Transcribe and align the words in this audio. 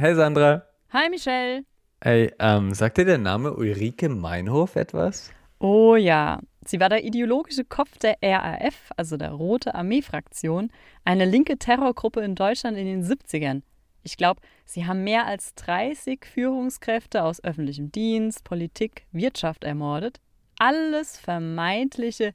Hey 0.00 0.14
Sandra. 0.14 0.62
Hi 0.94 1.10
Michelle. 1.10 1.66
Hey, 2.00 2.32
ähm, 2.38 2.72
sagt 2.72 2.96
dir 2.96 3.04
der 3.04 3.18
Name 3.18 3.52
Ulrike 3.52 4.08
Meinhof 4.08 4.76
etwas? 4.76 5.30
Oh 5.58 5.94
ja, 5.94 6.40
sie 6.64 6.80
war 6.80 6.88
der 6.88 7.04
ideologische 7.04 7.66
Kopf 7.66 7.98
der 7.98 8.16
RAF, 8.22 8.92
also 8.96 9.18
der 9.18 9.32
Rote 9.32 9.74
Armee-Fraktion, 9.74 10.72
eine 11.04 11.26
linke 11.26 11.58
Terrorgruppe 11.58 12.22
in 12.22 12.34
Deutschland 12.34 12.78
in 12.78 12.86
den 12.86 13.04
70ern. 13.04 13.60
Ich 14.02 14.16
glaube, 14.16 14.40
sie 14.64 14.86
haben 14.86 15.04
mehr 15.04 15.26
als 15.26 15.54
30 15.56 16.24
Führungskräfte 16.24 17.22
aus 17.22 17.44
öffentlichem 17.44 17.92
Dienst, 17.92 18.42
Politik, 18.42 19.04
Wirtschaft 19.12 19.64
ermordet. 19.64 20.18
Alles 20.58 21.18
vermeintliche 21.18 22.32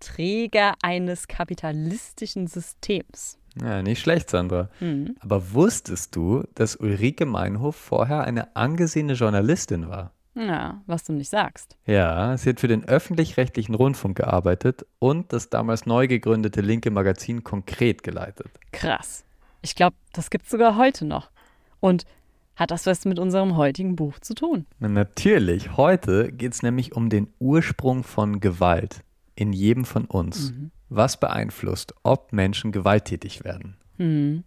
Träger 0.00 0.74
eines 0.82 1.28
kapitalistischen 1.28 2.48
Systems. 2.48 3.38
Ja, 3.60 3.82
nicht 3.82 4.00
schlecht, 4.00 4.30
Sandra. 4.30 4.68
Mhm. 4.80 5.16
Aber 5.20 5.52
wusstest 5.52 6.16
du, 6.16 6.44
dass 6.54 6.76
Ulrike 6.76 7.26
Meinhof 7.26 7.76
vorher 7.76 8.24
eine 8.24 8.54
angesehene 8.56 9.12
Journalistin 9.12 9.88
war? 9.88 10.12
Ja, 10.34 10.82
was 10.86 11.04
du 11.04 11.12
nicht 11.12 11.30
sagst. 11.30 11.76
Ja, 11.86 12.36
sie 12.36 12.50
hat 12.50 12.60
für 12.60 12.66
den 12.66 12.84
öffentlich-rechtlichen 12.84 13.74
Rundfunk 13.74 14.16
gearbeitet 14.16 14.84
und 14.98 15.32
das 15.32 15.48
damals 15.48 15.86
neu 15.86 16.08
gegründete 16.08 16.60
linke 16.60 16.90
Magazin 16.90 17.44
Konkret 17.44 18.02
geleitet. 18.02 18.48
Krass. 18.72 19.24
Ich 19.62 19.76
glaube, 19.76 19.96
das 20.12 20.30
gibt 20.30 20.46
es 20.46 20.50
sogar 20.50 20.76
heute 20.76 21.04
noch. 21.04 21.30
Und 21.78 22.04
hat 22.56 22.70
das 22.70 22.86
was 22.86 23.04
mit 23.04 23.18
unserem 23.18 23.56
heutigen 23.56 23.96
Buch 23.96 24.18
zu 24.18 24.34
tun? 24.34 24.66
Na, 24.78 24.88
natürlich. 24.88 25.76
Heute 25.76 26.32
geht 26.32 26.52
es 26.52 26.62
nämlich 26.62 26.94
um 26.94 27.10
den 27.10 27.28
Ursprung 27.38 28.02
von 28.02 28.40
Gewalt 28.40 29.02
in 29.36 29.52
jedem 29.52 29.84
von 29.84 30.04
uns. 30.04 30.52
Mhm. 30.52 30.70
Was 30.96 31.16
beeinflusst, 31.16 31.92
ob 32.04 32.32
Menschen 32.32 32.70
gewalttätig 32.70 33.42
werden? 33.42 33.76
Mhm. 33.98 34.44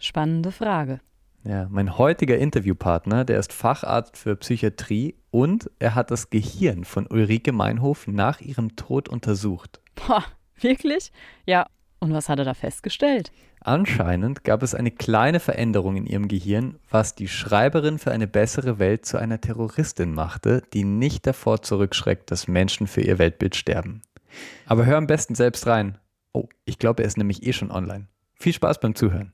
Spannende 0.00 0.50
Frage. 0.50 0.98
Ja, 1.44 1.68
mein 1.70 1.96
heutiger 1.96 2.38
Interviewpartner, 2.38 3.24
der 3.24 3.38
ist 3.38 3.52
Facharzt 3.52 4.16
für 4.16 4.34
Psychiatrie 4.34 5.14
und 5.30 5.70
er 5.78 5.94
hat 5.94 6.10
das 6.10 6.30
Gehirn 6.30 6.82
von 6.82 7.06
Ulrike 7.06 7.52
Meinhof 7.52 8.08
nach 8.08 8.40
ihrem 8.40 8.74
Tod 8.74 9.08
untersucht. 9.08 9.80
Boah, 9.94 10.24
wirklich? 10.60 11.12
Ja, 11.46 11.66
und 12.00 12.12
was 12.12 12.28
hat 12.28 12.40
er 12.40 12.44
da 12.44 12.54
festgestellt? 12.54 13.30
Anscheinend 13.60 14.42
gab 14.42 14.64
es 14.64 14.74
eine 14.74 14.90
kleine 14.90 15.38
Veränderung 15.38 15.94
in 15.94 16.06
ihrem 16.06 16.26
Gehirn, 16.26 16.80
was 16.90 17.14
die 17.14 17.28
Schreiberin 17.28 18.00
für 18.00 18.10
eine 18.10 18.26
bessere 18.26 18.80
Welt 18.80 19.06
zu 19.06 19.18
einer 19.18 19.40
Terroristin 19.40 20.14
machte, 20.14 20.64
die 20.72 20.82
nicht 20.82 21.28
davor 21.28 21.62
zurückschreckt, 21.62 22.32
dass 22.32 22.48
Menschen 22.48 22.88
für 22.88 23.02
ihr 23.02 23.20
Weltbild 23.20 23.54
sterben. 23.54 24.02
Aber 24.66 24.86
hör 24.86 24.96
am 24.96 25.06
besten 25.06 25.34
selbst 25.34 25.66
rein. 25.66 25.98
Oh, 26.32 26.48
ich 26.64 26.78
glaube, 26.78 27.02
er 27.02 27.06
ist 27.06 27.16
nämlich 27.16 27.46
eh 27.46 27.52
schon 27.52 27.70
online. 27.70 28.06
Viel 28.34 28.52
Spaß 28.52 28.80
beim 28.80 28.94
Zuhören. 28.94 29.32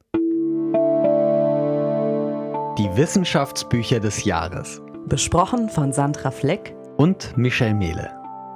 Die 2.78 2.89
Wissenschaftsbücher 2.97 4.00
des 4.00 4.25
Jahres. 4.25 4.80
Besprochen 5.06 5.69
von 5.69 5.92
Sandra 5.92 6.30
Fleck 6.30 6.75
und 6.97 7.36
Michelle 7.36 7.75
Mehle. 7.75 8.11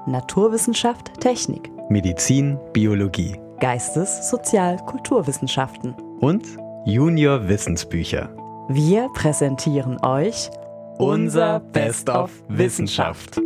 Naturwissenschaft, 0.07 1.21
Technik. 1.21 1.71
Medizin, 1.91 2.59
Biologie. 2.73 3.37
Geistes-, 3.61 4.31
Sozial-, 4.31 4.79
Kulturwissenschaften. 4.87 5.95
Und 6.21 6.47
Junior 6.85 7.49
Wissensbücher. 7.49 8.31
Wir 8.69 9.09
präsentieren 9.15 10.03
euch 10.03 10.51
unser 10.99 11.61
Best 11.61 12.09
of 12.09 12.31
Wissenschaft. 12.49 13.41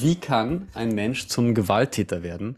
Wie 0.00 0.14
kann 0.14 0.68
ein 0.74 0.94
Mensch 0.94 1.26
zum 1.26 1.54
Gewalttäter 1.54 2.22
werden? 2.22 2.56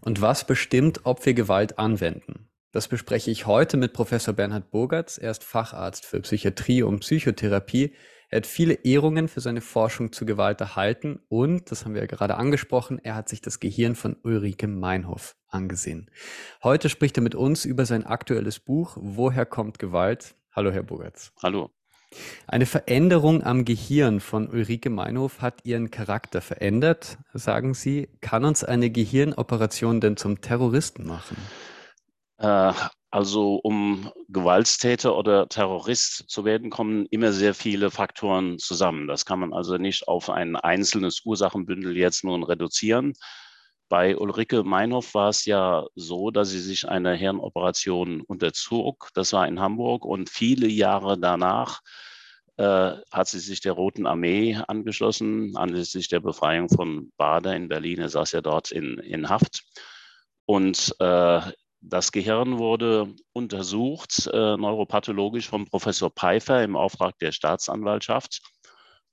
Und 0.00 0.20
was 0.20 0.44
bestimmt, 0.44 1.02
ob 1.04 1.24
wir 1.24 1.34
Gewalt 1.34 1.78
anwenden? 1.78 2.48
Das 2.72 2.88
bespreche 2.88 3.30
ich 3.30 3.46
heute 3.46 3.76
mit 3.76 3.92
Professor 3.92 4.34
Bernhard 4.34 4.72
Burgertz. 4.72 5.16
Er 5.16 5.30
ist 5.30 5.44
Facharzt 5.44 6.04
für 6.04 6.20
Psychiatrie 6.20 6.82
und 6.82 7.00
Psychotherapie. 7.00 7.94
Er 8.28 8.38
hat 8.38 8.46
viele 8.46 8.74
Ehrungen 8.74 9.28
für 9.28 9.40
seine 9.40 9.60
Forschung 9.60 10.10
zu 10.10 10.26
Gewalt 10.26 10.60
erhalten 10.60 11.20
und, 11.28 11.70
das 11.70 11.84
haben 11.84 11.94
wir 11.94 12.00
ja 12.00 12.08
gerade 12.08 12.36
angesprochen, 12.36 12.98
er 13.00 13.14
hat 13.14 13.28
sich 13.28 13.40
das 13.40 13.60
Gehirn 13.60 13.94
von 13.94 14.16
Ulrike 14.24 14.66
Meinhof 14.66 15.36
angesehen. 15.46 16.10
Heute 16.64 16.88
spricht 16.88 17.16
er 17.18 17.22
mit 17.22 17.36
uns 17.36 17.64
über 17.64 17.86
sein 17.86 18.04
aktuelles 18.04 18.58
Buch 18.58 18.96
Woher 19.00 19.46
kommt 19.46 19.78
Gewalt? 19.78 20.34
Hallo, 20.50 20.72
Herr 20.72 20.82
Burgertz. 20.82 21.32
Hallo. 21.40 21.70
Eine 22.46 22.66
Veränderung 22.66 23.44
am 23.44 23.64
Gehirn 23.64 24.20
von 24.20 24.48
Ulrike 24.48 24.90
Meinhof 24.90 25.40
hat 25.40 25.64
ihren 25.64 25.90
Charakter 25.90 26.40
verändert, 26.40 27.18
sagen 27.32 27.74
Sie. 27.74 28.08
Kann 28.20 28.44
uns 28.44 28.64
eine 28.64 28.90
Gehirnoperation 28.90 30.00
denn 30.00 30.16
zum 30.16 30.40
Terroristen 30.40 31.06
machen? 31.06 31.36
Äh, 32.38 32.72
also 33.12 33.56
um 33.56 34.10
Gewalttäter 34.28 35.16
oder 35.16 35.48
Terrorist 35.48 36.24
zu 36.28 36.44
werden, 36.44 36.70
kommen 36.70 37.06
immer 37.10 37.32
sehr 37.32 37.54
viele 37.54 37.90
Faktoren 37.90 38.58
zusammen. 38.58 39.06
Das 39.08 39.24
kann 39.24 39.40
man 39.40 39.52
also 39.52 39.76
nicht 39.76 40.08
auf 40.08 40.30
ein 40.30 40.56
einzelnes 40.56 41.22
Ursachenbündel 41.24 41.96
jetzt 41.96 42.24
nun 42.24 42.42
reduzieren. 42.42 43.14
Bei 43.90 44.16
Ulrike 44.16 44.62
Meinhoff 44.62 45.14
war 45.14 45.30
es 45.30 45.46
ja 45.46 45.84
so, 45.96 46.30
dass 46.30 46.50
sie 46.50 46.60
sich 46.60 46.88
einer 46.88 47.12
Hirnoperation 47.12 48.20
unterzog. 48.20 49.08
Das 49.14 49.32
war 49.32 49.48
in 49.48 49.58
Hamburg 49.58 50.04
und 50.04 50.30
viele 50.30 50.68
Jahre 50.68 51.18
danach 51.18 51.80
äh, 52.56 52.92
hat 53.10 53.26
sie 53.26 53.40
sich 53.40 53.60
der 53.60 53.72
Roten 53.72 54.06
Armee 54.06 54.56
angeschlossen, 54.68 55.56
anlässlich 55.56 56.06
der 56.06 56.20
Befreiung 56.20 56.68
von 56.68 57.10
Bader 57.16 57.56
in 57.56 57.66
Berlin. 57.66 57.98
Er 57.98 58.10
saß 58.10 58.30
ja 58.30 58.40
dort 58.40 58.70
in, 58.70 58.98
in 58.98 59.28
Haft. 59.28 59.64
Und 60.46 60.94
äh, 61.00 61.40
das 61.80 62.12
Gehirn 62.12 62.58
wurde 62.58 63.12
untersucht, 63.32 64.30
äh, 64.32 64.56
neuropathologisch 64.56 65.48
von 65.48 65.64
Professor 65.64 66.10
Pfeiffer 66.10 66.62
im 66.62 66.76
Auftrag 66.76 67.18
der 67.18 67.32
Staatsanwaltschaft. 67.32 68.40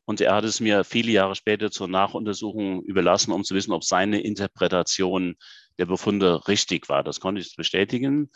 Und 0.08 0.22
er 0.22 0.34
hat 0.34 0.46
es 0.46 0.62
mir 0.62 0.86
viele 0.86 1.12
Jahre 1.12 1.36
später 1.36 1.70
zur 1.70 1.90
Nachuntersuchung 1.90 2.82
überlassen, 2.84 3.34
um 3.34 3.44
zu 3.44 3.56
wissen, 3.56 3.74
ob 3.74 3.84
seine 3.84 4.22
Interpretation 4.22 5.36
der 5.78 5.86
Befunde 5.86 6.48
richtig 6.48 6.88
war. 6.88 7.04
Das 7.04 7.20
konnte 7.20 7.42
ich 7.42 7.58
bestätigen. 7.58 8.32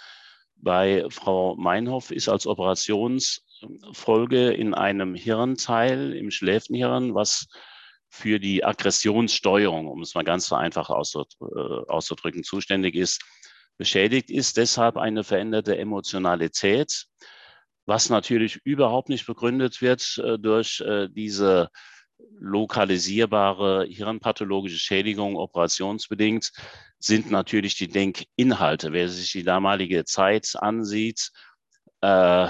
Bei 0.57 1.05
Frau 1.09 1.55
Meinhoff 1.55 2.11
ist 2.11 2.27
als 2.27 2.45
Operationsfolge 2.45 4.51
in 4.51 4.73
einem 4.73 5.15
Hirnteil, 5.15 6.13
im 6.13 6.29
Schläfenhirn, 6.29 7.15
was 7.15 7.47
für 8.09 8.37
die 8.37 8.65
Aggressionssteuerung, 8.65 9.87
um 9.87 10.01
es 10.01 10.13
mal 10.13 10.25
ganz 10.25 10.49
vereinfacht 10.49 10.89
äh, 10.89 11.85
auszudrücken, 11.87 12.43
zuständig 12.43 12.95
ist, 12.95 13.21
beschädigt 13.77 14.29
ist, 14.29 14.57
deshalb 14.57 14.97
eine 14.97 15.23
veränderte 15.23 15.77
Emotionalität, 15.77 17.05
was 17.85 18.09
natürlich 18.09 18.59
überhaupt 18.63 19.09
nicht 19.09 19.25
begründet 19.25 19.81
wird 19.81 20.17
äh, 20.23 20.37
durch 20.37 20.81
äh, 20.81 21.09
diese 21.09 21.69
lokalisierbare 22.39 23.85
hirnpathologische 23.89 24.77
Schädigung 24.77 25.35
operationsbedingt, 25.35 26.51
sind 26.99 27.31
natürlich 27.31 27.75
die 27.75 27.87
Denkinhalte. 27.87 28.93
Wer 28.93 29.09
sich 29.09 29.31
die 29.31 29.43
damalige 29.43 30.05
Zeit 30.05 30.55
ansieht, 30.55 31.31
äh, 32.01 32.47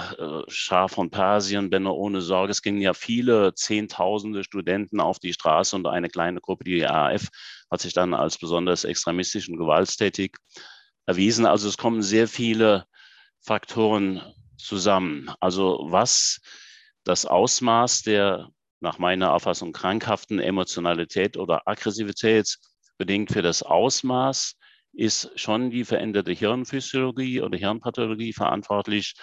Schar 0.47 0.89
von 0.89 1.09
Persien, 1.09 1.69
Benno 1.69 1.93
ohne 1.93 2.21
Sorge, 2.21 2.51
es 2.51 2.61
gingen 2.61 2.81
ja 2.81 2.93
viele 2.93 3.53
Zehntausende 3.53 4.43
Studenten 4.43 4.99
auf 5.01 5.19
die 5.19 5.33
Straße 5.33 5.75
und 5.75 5.87
eine 5.87 6.09
kleine 6.09 6.39
Gruppe, 6.39 6.63
die 6.63 6.85
AF, 6.85 7.27
hat 7.69 7.81
sich 7.81 7.93
dann 7.93 8.13
als 8.13 8.37
besonders 8.37 8.83
extremistisch 8.83 9.49
und 9.49 9.57
gewalttätig 9.57 10.37
erwiesen. 11.05 11.45
Also 11.45 11.67
es 11.67 11.77
kommen 11.77 12.01
sehr 12.01 12.27
viele 12.27 12.85
Faktoren 13.41 14.21
zusammen. 14.61 15.31
Also 15.39 15.87
was 15.89 16.39
das 17.03 17.25
Ausmaß 17.25 18.03
der 18.03 18.49
nach 18.79 18.97
meiner 18.97 19.33
Auffassung 19.33 19.73
krankhaften 19.73 20.39
Emotionalität 20.39 21.37
oder 21.37 21.67
Aggressivität 21.67 22.57
bedingt 22.97 23.31
für 23.31 23.41
das 23.41 23.63
Ausmaß, 23.63 24.55
ist 24.93 25.31
schon 25.35 25.69
die 25.69 25.85
veränderte 25.85 26.31
Hirnphysiologie 26.31 27.41
oder 27.41 27.57
Hirnpathologie 27.57 28.33
verantwortlich. 28.33 29.13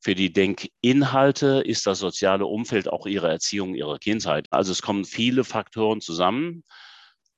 Für 0.00 0.14
die 0.14 0.32
Denkinhalte 0.32 1.62
ist 1.64 1.86
das 1.86 1.98
soziale 1.98 2.46
Umfeld 2.46 2.88
auch 2.88 3.06
ihre 3.06 3.28
Erziehung, 3.28 3.74
ihre 3.74 3.98
Kindheit. 3.98 4.46
Also 4.50 4.72
es 4.72 4.82
kommen 4.82 5.04
viele 5.04 5.44
Faktoren 5.44 6.00
zusammen. 6.00 6.64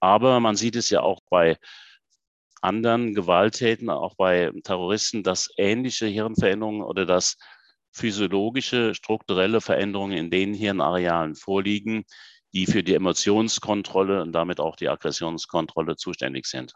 Aber 0.01 0.41
man 0.41 0.57
sieht 0.57 0.77
es 0.77 0.91
ja 0.91 1.01
auch 1.01 1.21
bei 1.29 1.57
anderen 2.63 3.15
Gewalttäten, 3.15 3.91
auch 3.91 4.15
bei 4.17 4.51
Terroristen, 4.65 5.23
dass 5.23 5.51
ähnliche 5.57 6.07
Hirnveränderungen 6.07 6.83
oder 6.83 7.07
dass 7.07 7.37
physiologische, 7.93 8.95
strukturelle 8.95 9.61
Veränderungen 9.61 10.17
in 10.17 10.31
den 10.31 10.55
Hirnarealen 10.55 11.35
vorliegen, 11.35 12.05
die 12.53 12.67
für 12.67 12.83
die 12.83 12.95
Emotionskontrolle 12.95 14.23
und 14.23 14.33
damit 14.33 14.61
auch 14.61 14.77
die 14.77 14.89
Aggressionskontrolle 14.89 15.97
zuständig 15.97 16.47
sind. 16.47 16.73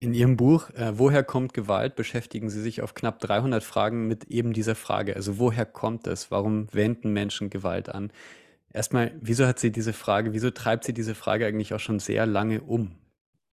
In 0.00 0.12
Ihrem 0.12 0.36
Buch 0.36 0.70
äh, 0.70 0.98
Woher 0.98 1.22
kommt 1.22 1.54
Gewalt 1.54 1.94
beschäftigen 1.94 2.50
Sie 2.50 2.60
sich 2.60 2.82
auf 2.82 2.94
knapp 2.94 3.20
300 3.20 3.62
Fragen 3.62 4.06
mit 4.06 4.24
eben 4.24 4.52
dieser 4.52 4.74
Frage. 4.74 5.16
Also 5.16 5.38
woher 5.38 5.64
kommt 5.64 6.06
es? 6.06 6.30
Warum 6.30 6.68
wenden 6.72 7.12
Menschen 7.12 7.48
Gewalt 7.48 7.88
an? 7.88 8.12
Erstmal, 8.72 9.12
wieso 9.20 9.46
hat 9.46 9.60
sie 9.60 9.70
diese 9.70 9.92
Frage, 9.92 10.32
wieso 10.32 10.50
treibt 10.50 10.84
sie 10.84 10.92
diese 10.92 11.14
Frage 11.14 11.46
eigentlich 11.46 11.72
auch 11.74 11.80
schon 11.80 12.00
sehr 12.00 12.26
lange 12.26 12.60
um? 12.60 12.98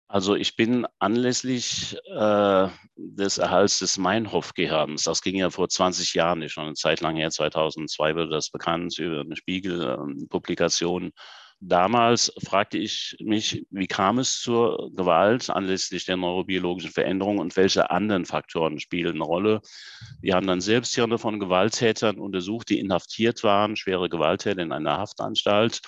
Also 0.09 0.35
ich 0.35 0.57
bin 0.57 0.87
anlässlich 0.99 1.97
äh, 2.07 2.69
des 2.97 3.39
Erhalts 3.39 3.79
des 3.79 3.99
Meinhof-Gehirns, 3.99 5.05
das 5.05 5.21
ging 5.21 5.37
ja 5.37 5.51
vor 5.51 5.69
20 5.69 6.15
Jahren, 6.15 6.41
ist 6.41 6.53
schon 6.53 6.65
eine 6.65 6.75
Zeit 6.75 7.01
lang 7.03 7.17
her, 7.17 7.31
2002 7.31 8.15
wurde 8.15 8.31
das 8.31 8.51
bekannt 8.51 8.99
über 8.99 9.21
eine 9.21 9.37
Spiegel-Publikation. 9.37 11.05
Ähm, 11.05 11.13
Damals 11.61 12.33
fragte 12.47 12.79
ich 12.79 13.17
mich, 13.19 13.67
wie 13.71 13.89
kam 13.89 14.21
es 14.21 14.41
zur 14.41 14.93
Gewalt 14.95 15.51
anlässlich 15.51 16.05
der 16.05 16.17
neurobiologischen 16.17 16.93
Veränderung 16.93 17.39
und 17.39 17.57
welche 17.57 17.91
anderen 17.91 18.27
Faktoren 18.27 18.79
spielen 18.79 19.17
eine 19.17 19.25
Rolle. 19.25 19.61
Wir 20.21 20.37
haben 20.37 20.47
dann 20.47 20.61
Selbsthirne 20.61 21.19
von 21.19 21.41
Gewalttätern 21.41 22.21
untersucht, 22.21 22.69
die 22.69 22.79
inhaftiert 22.79 23.43
waren, 23.43 23.75
schwere 23.75 24.09
Gewalttäter 24.09 24.63
in 24.63 24.71
einer 24.71 24.99
Haftanstalt, 24.99 25.81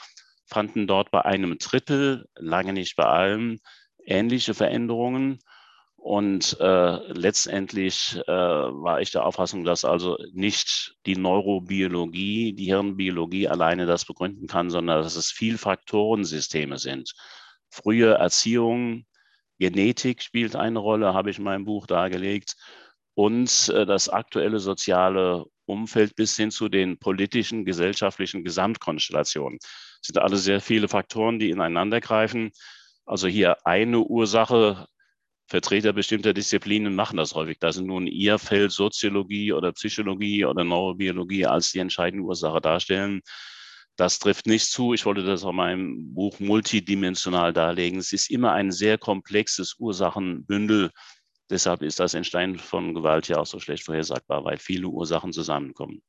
fanden 0.44 0.88
dort 0.88 1.12
bei 1.12 1.24
einem 1.24 1.56
Drittel, 1.58 2.26
lange 2.34 2.72
nicht 2.72 2.96
bei 2.96 3.04
allen, 3.04 3.60
ähnliche 4.04 4.54
Veränderungen. 4.54 5.38
Und 5.96 6.56
äh, 6.60 7.12
letztendlich 7.12 8.18
äh, 8.26 8.32
war 8.32 9.02
ich 9.02 9.10
der 9.10 9.26
Auffassung, 9.26 9.64
dass 9.64 9.84
also 9.84 10.16
nicht 10.32 10.94
die 11.04 11.16
Neurobiologie, 11.16 12.54
die 12.54 12.64
Hirnbiologie 12.64 13.48
alleine 13.48 13.84
das 13.84 14.06
begründen 14.06 14.46
kann, 14.46 14.70
sondern 14.70 15.02
dass 15.02 15.16
es 15.16 15.30
viel 15.30 15.58
Faktorensysteme 15.58 16.78
sind. 16.78 17.12
Frühe 17.68 18.14
Erziehung, 18.14 19.04
Genetik 19.58 20.22
spielt 20.22 20.56
eine 20.56 20.78
Rolle, 20.78 21.12
habe 21.12 21.30
ich 21.30 21.38
in 21.38 21.44
meinem 21.44 21.66
Buch 21.66 21.86
dargelegt. 21.86 22.56
Und 23.12 23.68
äh, 23.68 23.84
das 23.84 24.08
aktuelle 24.08 24.58
soziale 24.58 25.44
Umfeld 25.66 26.16
bis 26.16 26.34
hin 26.34 26.50
zu 26.50 26.70
den 26.70 26.98
politischen, 26.98 27.66
gesellschaftlichen 27.66 28.42
Gesamtkonstellationen. 28.42 29.58
Es 29.62 30.08
sind 30.08 30.18
alle 30.18 30.36
sehr 30.36 30.62
viele 30.62 30.88
Faktoren, 30.88 31.38
die 31.38 31.50
ineinander 31.50 32.00
greifen. 32.00 32.52
Also 33.10 33.26
hier 33.26 33.66
eine 33.66 33.98
Ursache 33.98 34.86
Vertreter 35.48 35.92
bestimmter 35.92 36.32
Disziplinen 36.32 36.94
machen 36.94 37.16
das 37.16 37.34
häufig. 37.34 37.58
Da 37.58 37.72
sind 37.72 37.88
nun 37.88 38.06
ihr 38.06 38.38
Feld 38.38 38.70
Soziologie 38.70 39.52
oder 39.52 39.72
Psychologie 39.72 40.44
oder 40.44 40.62
Neurobiologie 40.62 41.44
als 41.44 41.72
die 41.72 41.80
entscheidende 41.80 42.24
Ursache 42.24 42.60
darstellen. 42.60 43.22
Das 43.96 44.20
trifft 44.20 44.46
nicht 44.46 44.70
zu. 44.70 44.94
Ich 44.94 45.06
wollte 45.06 45.24
das 45.24 45.42
auch 45.42 45.50
in 45.50 45.56
meinem 45.56 46.14
Buch 46.14 46.38
multidimensional 46.38 47.52
darlegen. 47.52 47.98
Es 47.98 48.12
ist 48.12 48.30
immer 48.30 48.52
ein 48.52 48.70
sehr 48.70 48.96
komplexes 48.96 49.74
Ursachenbündel. 49.80 50.92
Deshalb 51.50 51.82
ist 51.82 51.98
das 51.98 52.14
Entstehen 52.14 52.60
von 52.60 52.94
Gewalt 52.94 53.26
ja 53.26 53.38
auch 53.38 53.46
so 53.46 53.58
schlecht 53.58 53.82
vorhersagbar, 53.86 54.44
weil 54.44 54.58
viele 54.58 54.86
Ursachen 54.86 55.32
zusammenkommen. 55.32 56.00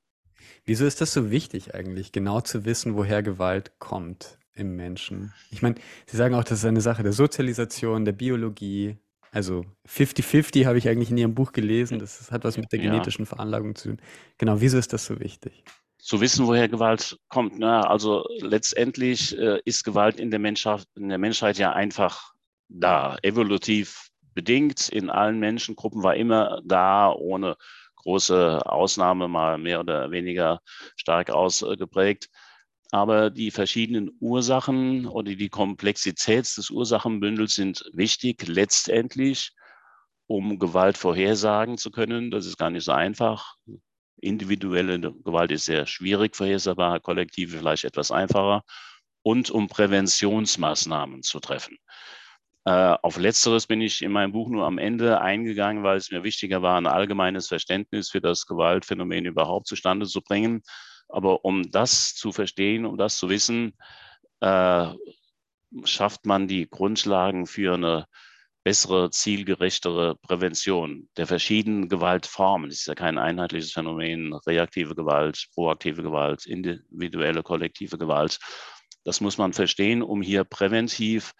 Wieso 0.65 0.85
ist 0.85 1.01
das 1.01 1.13
so 1.13 1.31
wichtig 1.31 1.73
eigentlich, 1.73 2.11
genau 2.11 2.41
zu 2.41 2.63
wissen, 2.63 2.95
woher 2.95 3.23
Gewalt 3.23 3.79
kommt 3.79 4.37
im 4.61 4.75
Menschen? 4.75 5.33
Ich 5.51 5.61
meine, 5.61 5.75
Sie 6.05 6.15
sagen 6.15 6.35
auch, 6.35 6.43
das 6.43 6.59
ist 6.59 6.65
eine 6.65 6.81
Sache 6.81 7.03
der 7.03 7.13
Sozialisation, 7.13 8.05
der 8.05 8.13
Biologie, 8.13 8.97
also 9.31 9.65
50-50 9.87 10.65
habe 10.65 10.77
ich 10.77 10.89
eigentlich 10.89 11.09
in 11.09 11.17
Ihrem 11.17 11.35
Buch 11.35 11.53
gelesen. 11.53 11.99
Das 11.99 12.31
hat 12.31 12.43
was 12.43 12.57
mit 12.57 12.71
der 12.71 12.79
genetischen 12.79 13.25
Veranlagung 13.25 13.75
zu 13.75 13.89
tun. 13.89 14.01
Genau, 14.37 14.59
wieso 14.59 14.77
ist 14.77 14.91
das 14.91 15.05
so 15.05 15.19
wichtig? 15.19 15.63
Zu 15.99 16.19
wissen, 16.19 16.47
woher 16.47 16.67
Gewalt 16.67 17.17
kommt. 17.29 17.57
Na, 17.57 17.81
also 17.81 18.25
letztendlich 18.39 19.37
äh, 19.37 19.59
ist 19.63 19.83
Gewalt 19.83 20.19
in 20.19 20.31
der, 20.31 20.39
Menschheit, 20.39 20.83
in 20.95 21.09
der 21.09 21.17
Menschheit 21.17 21.57
ja 21.57 21.71
einfach 21.71 22.33
da, 22.67 23.17
evolutiv 23.21 24.09
bedingt. 24.33 24.89
In 24.89 25.09
allen 25.09 25.39
Menschengruppen 25.39 26.03
war 26.03 26.15
immer 26.15 26.61
da, 26.65 27.11
ohne 27.11 27.55
große 27.97 28.65
Ausnahme, 28.65 29.27
mal 29.27 29.57
mehr 29.57 29.79
oder 29.79 30.11
weniger 30.11 30.59
stark 30.97 31.29
ausgeprägt. 31.29 32.27
Aber 32.91 33.29
die 33.29 33.51
verschiedenen 33.51 34.11
Ursachen 34.19 35.05
oder 35.07 35.33
die 35.33 35.49
Komplexität 35.49 36.45
des 36.57 36.69
Ursachenbündels 36.69 37.55
sind 37.55 37.89
wichtig 37.93 38.45
letztendlich, 38.47 39.53
um 40.27 40.59
Gewalt 40.59 40.97
vorhersagen 40.97 41.77
zu 41.77 41.89
können. 41.89 42.31
Das 42.31 42.45
ist 42.45 42.57
gar 42.57 42.69
nicht 42.69 42.83
so 42.83 42.91
einfach. 42.91 43.55
Individuelle 44.19 44.99
Gewalt 44.99 45.51
ist 45.51 45.65
sehr 45.65 45.87
schwierig 45.87 46.35
vorhersagbar, 46.35 46.99
kollektive 46.99 47.57
vielleicht 47.57 47.85
etwas 47.85 48.11
einfacher. 48.11 48.63
Und 49.23 49.49
um 49.51 49.67
Präventionsmaßnahmen 49.67 51.23
zu 51.23 51.39
treffen. 51.39 51.77
Äh, 52.65 52.95
auf 53.01 53.17
letzteres 53.17 53.67
bin 53.67 53.81
ich 53.81 54.01
in 54.01 54.11
meinem 54.11 54.33
Buch 54.33 54.49
nur 54.49 54.65
am 54.65 54.77
Ende 54.77 55.21
eingegangen, 55.21 55.83
weil 55.83 55.97
es 55.97 56.11
mir 56.11 56.23
wichtiger 56.23 56.61
war, 56.61 56.77
ein 56.77 56.87
allgemeines 56.87 57.47
Verständnis 57.47 58.11
für 58.11 58.21
das 58.21 58.45
Gewaltphänomen 58.45 59.25
überhaupt 59.25 59.67
zustande 59.67 60.05
zu 60.05 60.21
bringen. 60.21 60.61
Aber 61.11 61.45
um 61.45 61.71
das 61.71 62.15
zu 62.15 62.31
verstehen, 62.31 62.85
um 62.85 62.97
das 62.97 63.17
zu 63.17 63.29
wissen, 63.29 63.73
äh, 64.39 64.87
schafft 65.83 66.25
man 66.25 66.47
die 66.47 66.69
Grundlagen 66.69 67.47
für 67.47 67.75
eine 67.75 68.05
bessere, 68.63 69.09
zielgerechtere 69.09 70.15
Prävention 70.15 71.09
der 71.17 71.25
verschiedenen 71.25 71.89
Gewaltformen. 71.89 72.69
Es 72.69 72.81
ist 72.81 72.87
ja 72.87 72.95
kein 72.95 73.17
einheitliches 73.17 73.71
Phänomen, 73.71 74.33
reaktive 74.45 74.95
Gewalt, 74.95 75.47
proaktive 75.55 76.03
Gewalt, 76.03 76.45
individuelle, 76.45 77.41
kollektive 77.41 77.97
Gewalt. 77.97 78.39
Das 79.03 79.19
muss 79.19 79.37
man 79.37 79.53
verstehen, 79.53 80.03
um 80.03 80.21
hier 80.21 80.43
präventiv 80.43 81.33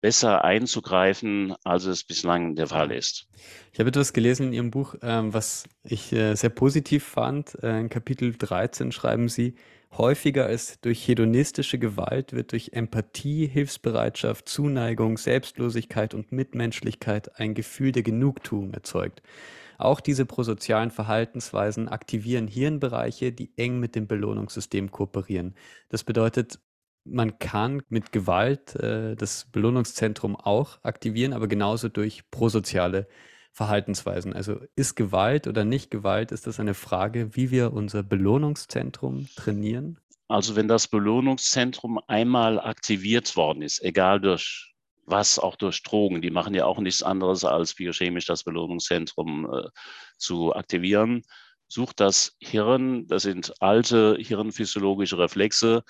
besser 0.00 0.44
einzugreifen, 0.44 1.54
als 1.64 1.84
es 1.84 2.04
bislang 2.04 2.54
der 2.54 2.68
Fall 2.68 2.92
ist. 2.92 3.28
Ich 3.72 3.80
habe 3.80 3.88
etwas 3.88 4.12
gelesen 4.12 4.48
in 4.48 4.52
Ihrem 4.52 4.70
Buch, 4.70 4.94
ähm, 5.02 5.34
was 5.34 5.64
ich 5.82 6.12
äh, 6.12 6.34
sehr 6.34 6.50
positiv 6.50 7.04
fand. 7.04 7.56
Äh, 7.62 7.80
in 7.80 7.88
Kapitel 7.88 8.34
13 8.36 8.92
schreiben 8.92 9.28
Sie, 9.28 9.54
häufiger 9.96 10.46
als 10.46 10.80
durch 10.80 11.06
hedonistische 11.06 11.78
Gewalt 11.78 12.32
wird 12.32 12.52
durch 12.52 12.70
Empathie, 12.72 13.46
Hilfsbereitschaft, 13.46 14.48
Zuneigung, 14.48 15.16
Selbstlosigkeit 15.16 16.14
und 16.14 16.32
Mitmenschlichkeit 16.32 17.38
ein 17.40 17.54
Gefühl 17.54 17.92
der 17.92 18.02
Genugtuung 18.02 18.72
erzeugt. 18.74 19.22
Auch 19.78 20.00
diese 20.00 20.26
prosozialen 20.26 20.90
Verhaltensweisen 20.90 21.88
aktivieren 21.88 22.48
Hirnbereiche, 22.48 23.32
die 23.32 23.52
eng 23.56 23.78
mit 23.78 23.94
dem 23.94 24.08
Belohnungssystem 24.08 24.90
kooperieren. 24.90 25.54
Das 25.88 26.02
bedeutet, 26.02 26.58
man 27.10 27.38
kann 27.38 27.82
mit 27.88 28.12
Gewalt 28.12 28.74
äh, 28.76 29.16
das 29.16 29.46
Belohnungszentrum 29.50 30.36
auch 30.36 30.78
aktivieren, 30.82 31.32
aber 31.32 31.48
genauso 31.48 31.88
durch 31.88 32.30
prosoziale 32.30 33.08
Verhaltensweisen. 33.52 34.32
Also 34.32 34.60
ist 34.76 34.94
Gewalt 34.94 35.46
oder 35.46 35.64
nicht 35.64 35.90
Gewalt, 35.90 36.32
ist 36.32 36.46
das 36.46 36.60
eine 36.60 36.74
Frage, 36.74 37.34
wie 37.34 37.50
wir 37.50 37.72
unser 37.72 38.02
Belohnungszentrum 38.02 39.28
trainieren? 39.34 39.98
Also 40.28 40.56
wenn 40.56 40.68
das 40.68 40.88
Belohnungszentrum 40.88 41.98
einmal 42.06 42.60
aktiviert 42.60 43.34
worden 43.34 43.62
ist, 43.62 43.82
egal 43.82 44.20
durch 44.20 44.74
was, 45.06 45.38
auch 45.38 45.56
durch 45.56 45.82
Drogen, 45.82 46.20
die 46.20 46.30
machen 46.30 46.54
ja 46.54 46.66
auch 46.66 46.78
nichts 46.78 47.02
anderes 47.02 47.44
als 47.44 47.74
biochemisch 47.74 48.26
das 48.26 48.44
Belohnungszentrum 48.44 49.50
äh, 49.52 49.68
zu 50.18 50.54
aktivieren, 50.54 51.22
sucht 51.66 52.00
das 52.00 52.36
Hirn, 52.40 53.06
das 53.06 53.22
sind 53.22 53.54
alte 53.60 54.16
hirnphysiologische 54.20 55.18
Reflexe, 55.18 55.82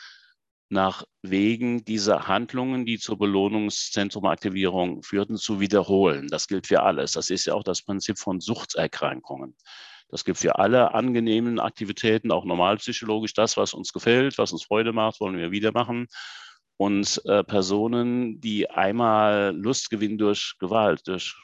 nach 0.71 1.05
Wegen 1.23 1.85
dieser 1.85 2.29
Handlungen, 2.29 2.85
die 2.85 2.99
zur 2.99 3.19
Belohnungszentrumaktivierung 3.19 5.03
führten, 5.03 5.37
zu 5.37 5.61
wiederholen. 5.61 6.29
Das 6.29 6.47
gilt 6.47 6.67
für 6.67 6.83
alles. 6.83 7.13
Das 7.13 7.31
ist 7.31 7.47
ja 7.47 7.55
auch 7.55 7.65
das 7.65 7.83
Prinzip 7.83 8.19
von 8.19 8.41
Suchterkrankungen. 8.41 9.57
Das 10.11 10.25
gilt 10.25 10.39
für 10.39 10.59
alle 10.59 10.95
angenehmen 10.95 11.59
Aktivitäten, 11.59 12.33
auch 12.33 12.45
normalpsychologisch. 12.45 13.35
Das, 13.35 13.57
was 13.57 13.75
uns 13.75 13.93
gefällt, 13.93 14.39
was 14.39 14.53
uns 14.53 14.65
Freude 14.65 14.93
macht, 14.93 15.21
wollen 15.21 15.37
wir 15.37 15.51
wieder 15.51 15.73
machen. 15.73 16.07
Und 16.77 17.21
äh, 17.25 17.43
Personen, 17.45 18.41
die 18.41 18.71
einmal 18.71 19.55
Lust 19.55 19.91
gewinnen 19.91 20.17
durch 20.17 20.55
Gewalt, 20.59 21.07
durch 21.07 21.35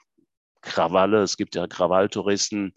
Krawalle, 0.60 1.22
es 1.22 1.36
gibt 1.36 1.54
ja 1.56 1.66
Krawalltouristen, 1.66 2.72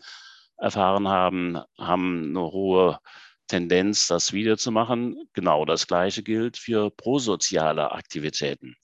erfahren 0.57 1.07
haben, 1.07 1.59
haben 1.77 2.29
eine 2.29 2.41
hohe 2.41 2.99
Tendenz, 3.47 4.07
das 4.07 4.33
wiederzumachen. 4.33 5.27
Genau 5.33 5.65
das 5.65 5.87
Gleiche 5.87 6.23
gilt 6.23 6.57
für 6.57 6.89
prosoziale 6.91 7.91
Aktivitäten. 7.91 8.75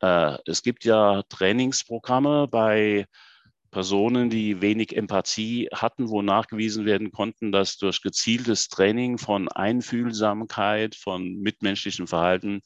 Äh, 0.00 0.38
es 0.46 0.62
gibt 0.62 0.84
ja 0.84 1.22
Trainingsprogramme 1.28 2.46
bei 2.48 3.06
Personen, 3.70 4.30
die 4.30 4.60
wenig 4.62 4.96
Empathie 4.96 5.68
hatten, 5.72 6.08
wo 6.08 6.22
nachgewiesen 6.22 6.86
werden 6.86 7.10
konnten, 7.10 7.52
dass 7.52 7.76
durch 7.76 8.00
gezieltes 8.00 8.68
Training 8.68 9.18
von 9.18 9.48
Einfühlsamkeit, 9.48 10.94
von 10.94 11.40
mitmenschlichem 11.40 12.06
Verhalten, 12.06 12.62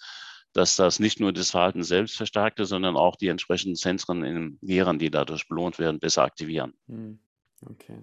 dass 0.52 0.76
das 0.76 0.98
nicht 0.98 1.20
nur 1.20 1.32
das 1.32 1.50
Verhalten 1.50 1.82
selbst 1.82 2.16
verstärkte, 2.16 2.64
sondern 2.64 2.96
auch 2.96 3.16
die 3.16 3.28
entsprechenden 3.28 3.76
Zentren 3.76 4.24
in 4.24 4.58
Gehirn, 4.62 4.98
die 4.98 5.10
dadurch 5.10 5.48
belohnt 5.48 5.78
werden, 5.78 6.00
besser 6.00 6.22
aktivieren. 6.22 6.74
Hm, 6.86 7.18
okay. 7.66 7.98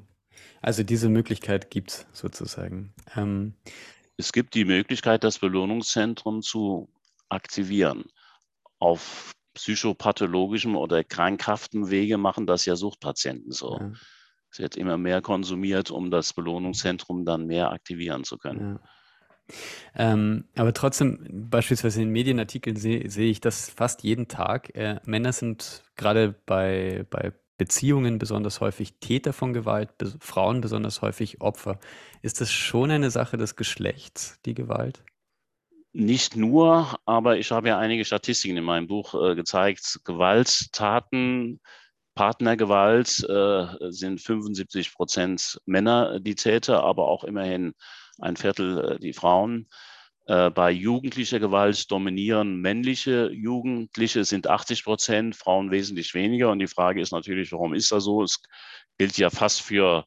Also 0.62 0.84
diese 0.84 1.10
Möglichkeit 1.10 1.70
gibt 1.70 1.91
es 1.91 2.08
sozusagen. 2.12 2.94
Ähm, 3.15 3.53
es 4.17 4.32
gibt 4.32 4.56
die 4.56 4.65
Möglichkeit, 4.65 5.24
das 5.24 5.39
Belohnungszentrum 5.39 6.41
zu 6.41 6.89
aktivieren. 7.29 8.06
Auf 8.79 9.32
psychopathologischem 9.53 10.75
oder 10.75 11.03
krankhaften 11.03 11.89
Wege 11.89 12.17
machen 12.17 12.46
das 12.48 12.65
ja 12.65 12.75
Suchtpatienten 12.75 13.51
so. 13.51 13.77
Ja. 13.79 13.91
Es 14.51 14.60
wird 14.60 14.77
immer 14.77 14.98
mehr 14.98 15.22
konsumiert, 15.22 15.91
um 15.91 16.10
das 16.10 16.34
Belohnungszentrum 16.34 17.25
dann 17.25 17.48
mehr 17.48 17.72
aktivieren 17.72 18.24
zu 18.24 18.38
können. 18.38 18.79
Ja. 18.79 18.89
Ähm, 19.96 20.46
aber 20.56 20.74
trotzdem, 20.74 21.48
beispielsweise 21.50 22.01
in 22.01 22.10
Medienartikeln 22.10 22.75
sehe 22.75 23.10
seh 23.10 23.29
ich 23.29 23.39
das 23.39 23.70
fast 23.70 24.03
jeden 24.03 24.27
Tag. 24.27 24.75
Äh, 24.75 25.00
Männer 25.06 25.32
sind 25.32 25.84
gerade 25.96 26.36
bei, 26.46 27.06
bei 27.10 27.34
Beziehungen 27.58 28.20
besonders 28.20 28.62
häufig 28.62 29.00
Täter 29.00 29.34
von 29.34 29.54
Gewalt, 29.54 29.98
be 29.98 30.14
Frauen 30.20 30.62
besonders 30.62 31.02
häufig 31.02 31.42
Opfer. 31.42 31.80
Ist 32.22 32.40
das 32.42 32.52
schon 32.52 32.92
eine 32.92 33.10
Sache 33.12 33.38
des 33.38 33.56
Geschlechts, 33.56 34.40
die 34.46 34.54
Gewalt? 34.54 35.04
Nicht 35.94 36.36
nur, 36.36 37.00
aber 37.06 37.38
ich 37.38 37.52
habe 37.52 37.70
ja 37.70 37.80
einige 37.80 38.06
Statistiken 38.06 38.58
in 38.58 38.64
meinem 38.64 38.88
Buch 38.88 39.16
äh, 39.16 39.36
gezeigt. 39.36 40.02
Gewalttaten, 40.06 41.60
Partnergewalt 42.14 43.24
äh, 43.30 43.92
sind 43.92 44.22
75 44.22 44.94
Prozent 44.94 45.60
Männer 45.66 46.20
die 46.20 46.36
Täter, 46.36 46.84
aber 46.84 47.08
auch 47.08 47.24
immerhin 47.24 47.74
ein 48.20 48.36
Viertel 48.36 48.94
äh, 48.94 49.00
die 49.00 49.14
Frauen. 49.14 49.68
Äh, 50.27 50.50
bei 50.50 50.72
jugendlicher 50.72 51.39
Gewalt 51.39 51.89
dominieren 51.89 52.60
männliche 52.60 53.31
Jugendliche, 53.31 54.25
sind 54.25 54.48
80 54.48 54.84
Prozent, 54.84 55.36
Frauen 55.38 55.72
wesentlich 55.72 56.13
weniger. 56.13 56.51
Und 56.51 56.60
die 56.60 56.67
Frage 56.67 57.01
ist 57.01 57.13
natürlich, 57.13 57.53
warum 57.53 57.74
ist 57.74 57.91
das 57.93 58.03
so? 58.03 58.24
Es 58.24 58.41
gilt 58.98 59.17
ja 59.17 59.29
fast 59.29 59.62
für 59.62 60.05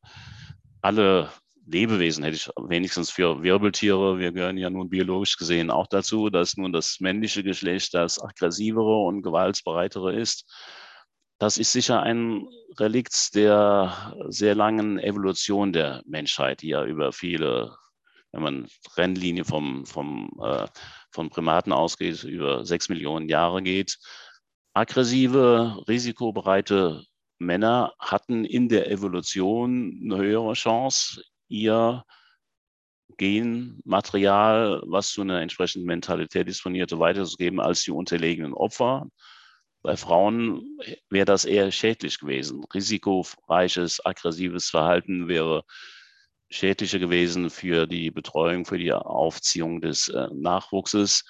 alle 0.83 1.31
Lebewesen, 1.67 2.25
hätte 2.25 2.37
ich 2.37 2.51
wenigstens 2.69 3.11
für 3.11 3.43
Wirbeltiere. 3.43 4.19
Wir 4.19 4.33
gehören 4.33 4.59
ja 4.59 4.69
nun 4.69 4.91
biologisch 4.91 5.39
gesehen 5.39 5.71
auch 5.71 5.87
dazu, 5.87 6.29
dass 6.29 6.57
nun 6.57 6.73
das 6.73 7.01
männliche 7.01 7.43
Geschlecht 7.43 7.95
das 7.95 8.23
aggressivere 8.23 9.05
und 9.05 9.23
gewaltsbereitere 9.23 10.15
ist. 10.15 10.45
Das 11.39 11.57
ist 11.57 11.73
sicher 11.73 12.03
ein 12.03 12.47
Relikt 12.79 13.35
der 13.35 14.15
sehr 14.29 14.55
langen 14.55 14.99
Evolution 14.99 15.73
der 15.73 16.03
Menschheit, 16.05 16.61
die 16.61 16.69
ja 16.69 16.85
über 16.85 17.13
viele 17.13 17.75
wenn 18.33 18.43
man 18.43 18.69
Rennlinie 18.97 19.45
vom, 19.45 19.87
vom, 19.87 20.31
äh, 20.43 20.67
von 21.13 21.31
Primaten 21.31 21.73
ausgeht, 21.73 22.23
über 22.25 22.65
sechs 22.65 22.89
Millionen 22.89 23.29
Jahre 23.29 23.63
geht. 23.63 23.99
Aggressive, 24.75 25.83
risikobereite 25.89 27.05
Männer 27.39 27.93
hatten 27.99 28.45
in 28.45 28.69
der 28.69 28.91
Evolution 28.91 29.99
eine 30.05 30.19
höhere 30.19 30.53
Chance, 30.53 31.23
ihr 31.49 32.05
Genmaterial, 33.17 34.83
was 34.87 35.11
zu 35.13 35.23
einer 35.23 35.41
entsprechenden 35.41 35.87
Mentalität 35.87 36.49
disponierte, 36.49 36.99
weiterzugeben 36.99 37.61
als 37.61 37.83
die 37.83 37.91
unterlegenen 37.91 38.55
Opfer. 38.55 39.09
Bei 39.83 39.97
Frauen 39.97 40.79
wäre 41.09 41.25
das 41.25 41.45
eher 41.45 41.71
schädlich 41.73 42.19
gewesen. 42.19 42.65
Risikoreiches, 42.73 44.05
aggressives 44.05 44.71
Verhalten 44.71 45.29
wäre 45.29 45.65
schädlicher 46.51 46.99
gewesen 46.99 47.49
für 47.49 47.87
die 47.87 48.11
Betreuung, 48.11 48.65
für 48.65 48.79
die 48.79 48.93
Aufziehung 48.93 49.81
des 49.81 50.09
äh, 50.09 50.27
Nachwuchses. 50.35 51.25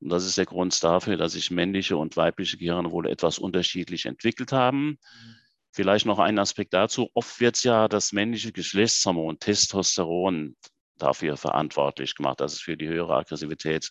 Und 0.00 0.10
das 0.10 0.26
ist 0.26 0.36
der 0.36 0.44
Grund 0.44 0.82
dafür, 0.84 1.16
dass 1.16 1.32
sich 1.32 1.50
männliche 1.50 1.96
und 1.96 2.16
weibliche 2.16 2.58
Gehirne 2.58 2.90
wohl 2.90 3.08
etwas 3.08 3.38
unterschiedlich 3.38 4.04
entwickelt 4.04 4.52
haben. 4.52 4.88
Mhm. 4.88 5.36
Vielleicht 5.72 6.06
noch 6.06 6.18
ein 6.18 6.38
Aspekt 6.38 6.74
dazu. 6.74 7.10
Oft 7.14 7.40
wird 7.40 7.62
ja 7.64 7.88
das 7.88 8.12
männliche 8.12 8.52
Geschlechtshormon 8.52 9.38
Testosteron 9.38 10.56
dafür 10.96 11.36
verantwortlich 11.36 12.14
gemacht, 12.14 12.40
dass 12.40 12.54
es 12.54 12.60
für 12.60 12.76
die 12.76 12.88
höhere 12.88 13.16
Aggressivität 13.16 13.90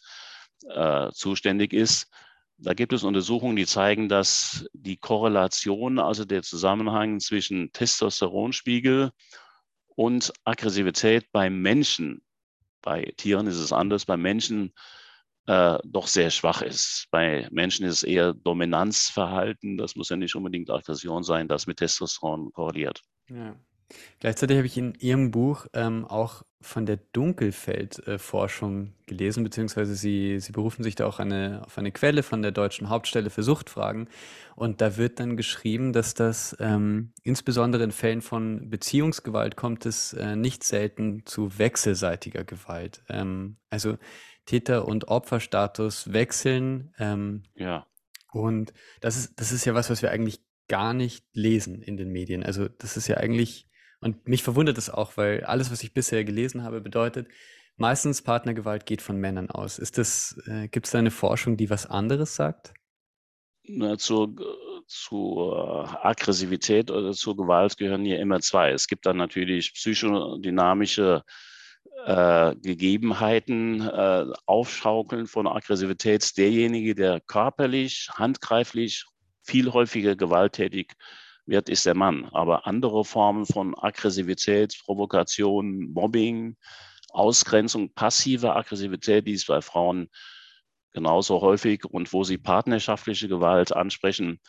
äh, 0.69 1.11
zuständig 1.11 1.73
ist. 1.73 2.07
Da 2.57 2.73
gibt 2.73 2.93
es 2.93 3.03
Untersuchungen, 3.03 3.55
die 3.55 3.65
zeigen, 3.65 4.07
dass 4.07 4.65
die 4.73 4.97
Korrelation, 4.97 5.99
also 5.99 6.25
der 6.25 6.41
Zusammenhang 6.41 7.19
zwischen 7.19 7.71
Testosteronspiegel 7.71 9.11
und 9.95 10.33
Aggressivität 10.43 11.31
beim 11.31 11.61
Menschen, 11.61 12.21
bei 12.81 13.13
Tieren 13.17 13.47
ist 13.47 13.57
es 13.57 13.73
anders, 13.73 14.05
bei 14.05 14.17
Menschen 14.17 14.73
äh, 15.47 15.77
doch 15.83 16.07
sehr 16.07 16.29
schwach 16.29 16.61
ist. 16.61 17.07
Bei 17.11 17.47
Menschen 17.51 17.85
ist 17.85 17.97
es 17.97 18.03
eher 18.03 18.33
Dominanzverhalten, 18.33 19.77
das 19.77 19.95
muss 19.95 20.09
ja 20.09 20.15
nicht 20.15 20.35
unbedingt 20.35 20.69
Aggression 20.69 21.23
sein, 21.23 21.47
das 21.47 21.67
mit 21.67 21.77
Testosteron 21.77 22.51
korreliert. 22.51 23.01
Ja. 23.29 23.55
Gleichzeitig 24.19 24.57
habe 24.57 24.67
ich 24.67 24.77
in 24.77 24.95
Ihrem 24.95 25.31
Buch 25.31 25.67
ähm, 25.73 26.05
auch 26.05 26.43
von 26.61 26.87
der 26.87 26.97
Dunkelfeldforschung 27.13 28.87
äh, 28.87 28.89
gelesen, 29.05 29.43
beziehungsweise 29.43 29.93
Sie, 29.95 30.39
Sie 30.39 30.51
berufen 30.51 30.83
sich 30.83 30.95
da 30.95 31.05
auch 31.05 31.19
eine, 31.19 31.61
auf 31.65 31.77
eine 31.77 31.91
Quelle 31.91 32.23
von 32.23 32.41
der 32.41 32.51
Deutschen 32.51 32.89
Hauptstelle 32.89 33.29
für 33.29 33.43
Suchtfragen. 33.43 34.09
Und 34.55 34.81
da 34.81 34.97
wird 34.97 35.19
dann 35.19 35.37
geschrieben, 35.37 35.93
dass 35.93 36.15
das 36.15 36.57
ähm, 36.59 37.13
insbesondere 37.21 37.83
in 37.83 37.91
Fällen 37.91 38.21
von 38.21 38.69
Beziehungsgewalt 38.69 39.55
kommt 39.55 39.85
es 39.85 40.13
äh, 40.13 40.35
nicht 40.35 40.63
selten 40.63 41.23
zu 41.25 41.59
wechselseitiger 41.59 42.43
Gewalt. 42.43 43.03
Ähm, 43.09 43.57
also 43.69 43.97
Täter- 44.45 44.87
und 44.87 45.07
Opferstatus 45.07 46.11
wechseln. 46.13 46.93
Ähm, 46.97 47.43
ja. 47.55 47.85
Und 48.31 48.73
das 49.01 49.17
ist, 49.17 49.39
das 49.39 49.51
ist 49.51 49.65
ja 49.65 49.75
was, 49.75 49.89
was 49.89 50.01
wir 50.01 50.11
eigentlich 50.11 50.41
gar 50.67 50.93
nicht 50.93 51.25
lesen 51.33 51.81
in 51.81 51.95
den 51.95 52.11
Medien. 52.11 52.43
Also 52.43 52.67
das 52.67 52.97
ist 52.97 53.07
ja 53.07 53.17
eigentlich 53.17 53.67
und 54.05 54.27
mich 54.27 54.43
verwundert 54.43 54.77
es 54.77 54.91
auch, 54.91 55.17
weil 55.17 55.43
alles, 55.45 55.71
was 55.71 55.81
ich 55.81 55.91
bisher 55.91 56.23
gelesen 56.23 56.61
habe, 56.61 56.79
bedeutet, 56.79 57.27
meistens 57.75 58.21
Partnergewalt 58.21 58.85
geht 58.85 59.01
von 59.01 59.17
Männern 59.17 59.49
aus. 59.49 59.79
Ist 59.79 59.97
das, 59.97 60.39
äh, 60.45 60.67
gibt 60.67 60.85
es 60.85 60.91
da 60.91 60.99
eine 60.99 61.09
Forschung, 61.09 61.57
die 61.57 61.71
was 61.71 61.87
anderes 61.87 62.35
sagt? 62.35 62.75
Na, 63.63 63.97
zur, 63.97 64.35
zur 64.85 66.05
Aggressivität 66.05 66.91
oder 66.91 67.13
zur 67.13 67.35
Gewalt 67.35 67.77
gehören 67.77 68.05
hier 68.05 68.19
immer 68.19 68.41
zwei. 68.41 68.69
Es 68.69 68.85
gibt 68.85 69.07
dann 69.07 69.17
natürlich 69.17 69.73
psychodynamische 69.73 71.23
äh, 72.05 72.55
Gegebenheiten, 72.57 73.81
äh, 73.81 74.25
Aufschaukeln 74.45 75.25
von 75.25 75.47
Aggressivität. 75.47 76.37
Derjenige, 76.37 76.93
der 76.93 77.21
körperlich, 77.21 78.07
handgreiflich 78.13 79.05
viel 79.41 79.73
häufiger 79.73 80.15
gewalttätig 80.15 80.93
wird, 81.45 81.69
ist 81.69 81.85
der 81.85 81.95
Mann. 81.95 82.25
Aber 82.33 82.67
andere 82.67 83.05
Formen 83.05 83.45
von 83.45 83.77
Aggressivität, 83.77 84.77
Provokation, 84.85 85.91
Mobbing, 85.91 86.57
Ausgrenzung, 87.09 87.93
passive 87.93 88.55
Aggressivität, 88.55 89.25
die 89.27 89.33
ist 89.33 89.47
bei 89.47 89.61
Frauen 89.61 90.09
genauso 90.91 91.41
häufig 91.41 91.85
und 91.85 92.11
wo 92.13 92.23
sie 92.23 92.37
partnerschaftliche 92.37 93.27
Gewalt 93.27 93.75
ansprechen, 93.75 94.39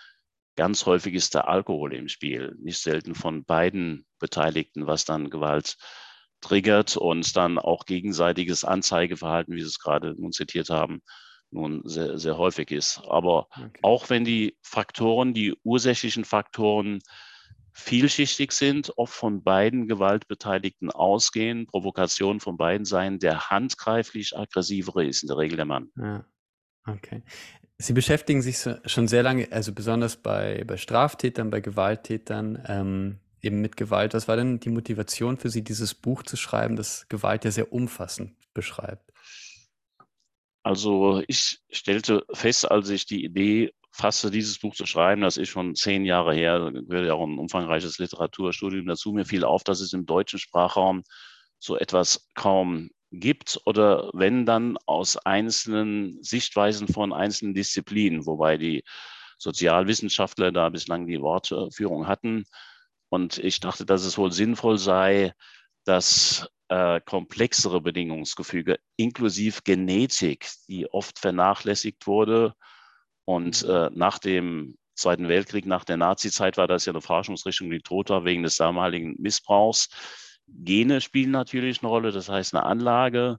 ganz 0.57 0.87
häufig 0.87 1.15
ist 1.15 1.35
der 1.35 1.49
Alkohol 1.49 1.93
im 1.93 2.09
Spiel, 2.09 2.57
nicht 2.61 2.79
selten 2.79 3.15
von 3.15 3.45
beiden 3.45 4.07
Beteiligten, 4.19 4.87
was 4.87 5.05
dann 5.05 5.31
Gewalt 5.31 5.76
triggert 6.41 6.97
und 6.97 7.37
dann 7.37 7.59
auch 7.59 7.85
gegenseitiges 7.85 8.65
Anzeigeverhalten, 8.65 9.55
wie 9.55 9.61
Sie 9.61 9.69
es 9.69 9.79
gerade 9.79 10.15
nun 10.21 10.33
zitiert 10.33 10.71
haben, 10.71 11.03
nun 11.50 11.83
sehr, 11.85 12.19
sehr 12.19 12.38
häufig 12.38 12.71
ist. 12.71 13.03
Aber 13.09 13.49
okay. 13.53 13.79
auch 13.83 14.11
wenn 14.11 14.25
die 14.25 14.57
Faktoren, 14.62 15.35
die 15.35 15.55
ursächlichen 15.65 16.25
Faktoren 16.25 17.00
vielschichtig 17.73 18.53
sind, 18.53 18.93
oft 18.97 19.12
von 19.12 19.43
beiden 19.43 19.87
Gewaltbeteiligten 19.87 20.91
ausgehen, 20.91 21.67
Provokation 21.67 22.41
von 22.41 22.57
beiden 22.57 22.87
Seiten, 22.87 23.19
der 23.19 23.50
handgreiflich 23.50 24.37
aggressivere 24.37 25.05
ist 25.05 25.23
in 25.23 25.29
der 25.29 25.37
Regel 25.37 25.57
der 25.57 25.67
Mann. 25.67 25.91
Ja. 25.97 26.25
Okay. 26.87 27.23
Sie 27.79 27.93
beschäftigen 27.93 28.41
sich 28.41 28.57
schon 28.87 29.09
sehr 29.09 29.23
lange, 29.23 29.53
also 29.53 29.73
besonders 29.75 30.17
bei, 30.17 30.65
bei 30.67 30.79
Straftätern, 30.79 31.50
bei 31.50 31.61
Gewalttätern, 31.61 32.65
ähm, 32.67 33.19
eben 33.43 33.61
mit 33.61 33.76
Gewalt. 33.76 34.15
Was 34.15 34.29
war 34.29 34.37
denn 34.37 34.59
die 34.61 34.71
Motivation 34.71 35.37
für 35.37 35.50
Sie, 35.50 35.62
dieses 35.62 35.95
Buch 35.95 36.23
zu 36.23 36.37
schreiben, 36.37 36.76
das 36.76 37.07
Gewalt 37.11 37.45
ja 37.45 37.50
sehr 37.50 37.73
umfassend 37.73 38.33
beschreibt? 38.55 39.12
Also 40.66 41.23
ich 41.28 41.61
stellte 41.70 42.25
fest, 42.32 42.68
als 42.68 42.88
ich 42.90 43.06
die 43.06 43.25
Idee 43.25 43.73
fasste, 43.92 44.32
dieses 44.32 44.58
Buch 44.58 44.75
zu 44.75 44.85
schreiben, 44.85 45.20
das 45.20 45.37
ist 45.37 45.49
schon 45.49 45.76
zehn 45.76 46.04
Jahre 46.04 46.35
her, 46.35 46.73
gehört 46.88 47.06
ja 47.06 47.14
auch 47.14 47.25
ein 47.25 47.38
umfangreiches 47.38 47.99
Literaturstudium 48.00 48.85
dazu. 48.85 49.12
Mir 49.12 49.25
fiel 49.25 49.44
auf, 49.44 49.62
dass 49.62 49.78
es 49.78 49.92
im 49.92 50.06
deutschen 50.06 50.40
Sprachraum 50.40 51.04
so 51.61 51.76
etwas 51.76 52.26
kaum 52.35 52.90
gibt 53.12 53.61
oder 53.64 54.11
wenn 54.12 54.44
dann 54.44 54.76
aus 54.87 55.16
einzelnen 55.18 56.20
Sichtweisen 56.25 56.88
von 56.88 57.12
einzelnen 57.12 57.54
Disziplinen, 57.54 58.26
wobei 58.26 58.56
die 58.56 58.82
Sozialwissenschaftler 59.38 60.50
da 60.50 60.68
bislang 60.70 61.06
die 61.06 61.20
Wortführung 61.20 62.08
hatten. 62.08 62.44
Und 63.08 63.38
ich 63.38 63.61
dachte, 63.61 63.87
dass 63.87 64.04
es 64.04 64.18
wohl 64.18 64.32
sinnvoll 64.32 64.78
sei, 64.78 65.32
dass 65.85 66.49
äh, 66.68 67.00
komplexere 67.00 67.80
Bedingungsgefüge, 67.80 68.78
inklusive 68.96 69.61
Genetik, 69.62 70.49
die 70.68 70.90
oft 70.90 71.18
vernachlässigt 71.18 72.06
wurde. 72.06 72.54
Und 73.25 73.64
mhm. 73.64 73.70
äh, 73.70 73.90
nach 73.94 74.18
dem 74.18 74.76
Zweiten 74.94 75.28
Weltkrieg, 75.28 75.66
nach 75.66 75.85
der 75.85 75.99
Nazizeit 75.99 76.56
war 76.56 76.66
das 76.66 76.87
ja 76.87 76.92
eine 76.92 77.02
Forschungsrichtung, 77.02 77.70
die 77.70 77.80
tot 77.80 78.08
war 78.08 78.25
wegen 78.25 78.42
des 78.42 78.56
damaligen 78.56 79.14
Missbrauchs. 79.18 79.90
Gene 80.49 81.00
spielen 81.00 81.32
natürlich 81.32 81.82
eine 81.82 81.90
Rolle, 81.90 82.12
das 82.12 82.28
heißt 82.28 82.54
eine 82.54 82.64
Anlage. 82.64 83.37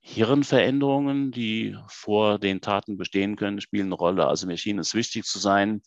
Hirnveränderungen, 0.00 1.32
die 1.32 1.76
vor 1.88 2.38
den 2.38 2.60
Taten 2.60 2.96
bestehen 2.96 3.36
können, 3.36 3.60
spielen 3.60 3.86
eine 3.86 3.94
Rolle. 3.94 4.26
Also 4.26 4.46
mir 4.46 4.56
schien 4.56 4.78
es 4.78 4.94
wichtig 4.94 5.24
zu 5.24 5.38
sein, 5.38 5.82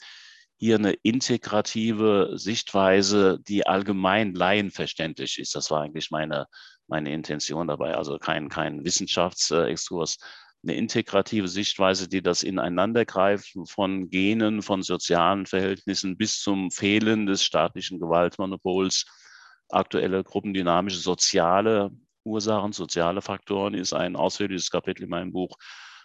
hier 0.57 0.75
eine 0.75 0.93
integrative 0.93 2.31
Sichtweise, 2.35 3.39
die 3.47 3.67
allgemein 3.67 4.33
laienverständlich 4.33 5.39
ist. 5.39 5.55
Das 5.55 5.71
war 5.71 5.81
eigentlich 5.81 6.11
meine 6.11 6.47
meine 6.87 7.13
Intention 7.13 7.67
dabei. 7.67 7.95
Also 7.95 8.17
kein, 8.17 8.49
kein 8.49 8.83
Wissenschaftsexkurs, 8.85 10.17
eine 10.63 10.75
integrative 10.75 11.47
Sichtweise, 11.47 12.07
die 12.07 12.21
das 12.21 12.43
Ineinandergreifen 12.43 13.65
von 13.65 14.09
Genen, 14.09 14.61
von 14.61 14.81
sozialen 14.81 15.45
Verhältnissen 15.45 16.17
bis 16.17 16.39
zum 16.39 16.71
Fehlen 16.71 17.25
des 17.27 17.43
staatlichen 17.43 17.99
Gewaltmonopols, 17.99 19.05
aktuelle 19.69 20.23
gruppendynamische 20.23 20.97
soziale 20.97 21.91
Ursachen, 22.23 22.71
soziale 22.71 23.21
Faktoren 23.21 23.75
ist 23.75 23.93
ein 23.93 24.15
ausführliches 24.15 24.71
Kapitel 24.71 25.03
in 25.03 25.09
meinem 25.09 25.31
Buch. 25.31 25.55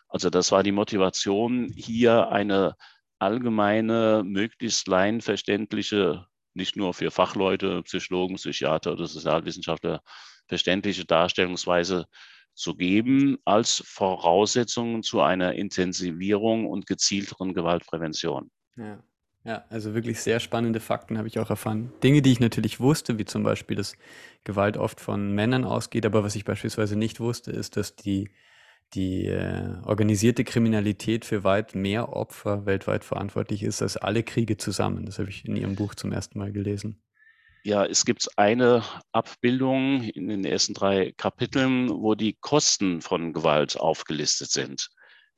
Also 0.09 0.29
das 0.29 0.53
war 0.53 0.63
die 0.63 0.73
Motivation, 0.73 1.73
hier 1.75 2.29
eine 2.29 2.77
allgemeine, 3.21 4.23
möglichst 4.25 4.89
laienverständliche, 4.89 6.27
nicht 6.55 6.77
nur 6.77 6.95
für 6.95 7.11
Fachleute, 7.11 7.83
Psychologen, 7.83 8.37
Psychiater 8.37 8.93
oder 8.93 9.07
Sozialwissenschaftler 9.07 10.03
verständliche 10.49 11.05
Darstellungsweise 11.05 12.07
zu 12.55 12.75
geben 12.75 13.39
als 13.45 13.83
Voraussetzung 13.87 15.03
zu 15.03 15.21
einer 15.21 15.55
Intensivierung 15.55 16.67
und 16.67 16.87
gezielteren 16.87 17.55
Gewaltprävention. 17.55 18.51
Ja. 18.77 19.03
Ja, 19.43 19.65
also 19.71 19.95
wirklich 19.95 20.21
sehr 20.21 20.39
spannende 20.39 20.81
Fakten 20.81 21.17
habe 21.17 21.27
ich 21.27 21.39
auch 21.39 21.49
erfahren. 21.49 21.91
Dinge, 22.03 22.21
die 22.21 22.31
ich 22.31 22.41
natürlich 22.41 22.79
wusste, 22.79 23.17
wie 23.19 23.25
zum 23.25 23.43
Beispiel, 23.43 23.75
dass 23.75 23.97
Gewalt 24.45 24.77
oft 24.77 25.01
von 25.01 25.35
Männern 25.35 25.65
ausgeht, 25.65 26.05
aber 26.05 26.23
was 26.23 26.37
ich 26.37 26.45
beispielsweise 26.45 26.97
nicht 26.97 27.21
wusste, 27.21 27.51
ist, 27.51 27.79
dass 27.79 27.97
die, 27.97 28.31
die 28.95 29.27
äh, 29.27 29.77
organisierte 29.85 30.45
Kriminalität 30.45 31.25
für 31.25 31.45
weit 31.45 31.75
mehr 31.75 32.13
Opfer 32.15 32.67
weltweit 32.67 33.05
verantwortlich 33.05 33.63
ist 33.63 33.83
als 33.83 33.97
alle 33.97 34.23
Kriege 34.23 34.57
zusammen. 34.57 35.07
Das 35.07 35.19
habe 35.19 35.31
ich 35.31 35.45
in 35.45 35.57
Ihrem 35.57 35.77
Buch 35.77 35.95
zum 35.95 36.13
ersten 36.13 36.39
Mal 36.39 36.53
gelesen. 36.53 37.03
Ja, 37.63 37.85
es 37.85 38.05
gibt 38.05 38.27
eine 38.37 38.83
Abbildung 39.13 40.03
in 40.03 40.29
den 40.29 40.45
ersten 40.45 40.73
drei 40.73 41.13
Kapiteln, 41.17 41.91
wo 41.91 42.15
die 42.15 42.37
Kosten 42.41 43.03
von 43.03 43.35
Gewalt 43.35 43.79
aufgelistet 43.79 44.51
sind. 44.51 44.89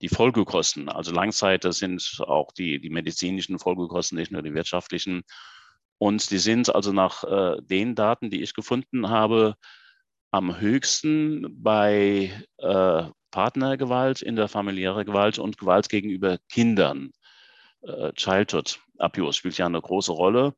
Die 0.00 0.08
Folgekosten, 0.08 0.88
also 0.88 1.12
Langzeit, 1.12 1.64
das 1.64 1.78
sind 1.78 2.20
auch 2.20 2.52
die, 2.52 2.80
die 2.80 2.90
medizinischen 2.90 3.58
Folgekosten, 3.58 4.18
nicht 4.18 4.30
nur 4.30 4.42
die 4.42 4.54
wirtschaftlichen. 4.54 5.22
Und 5.98 6.30
die 6.30 6.38
sind 6.38 6.74
also 6.74 6.92
nach 6.92 7.24
äh, 7.24 7.60
den 7.62 7.94
Daten, 7.96 8.30
die 8.30 8.42
ich 8.42 8.54
gefunden 8.54 9.08
habe, 9.08 9.56
am 10.32 10.58
höchsten 10.58 11.62
bei 11.62 12.32
äh, 12.56 13.02
Partnergewalt, 13.30 14.22
interfamiliäre 14.22 15.04
Gewalt 15.04 15.38
und 15.38 15.58
Gewalt 15.58 15.88
gegenüber 15.88 16.38
Kindern. 16.48 17.12
Äh, 17.82 18.12
Childhood 18.14 18.80
Abuse 18.98 19.34
spielt 19.34 19.58
ja 19.58 19.66
eine 19.66 19.80
große 19.80 20.12
Rolle. 20.12 20.54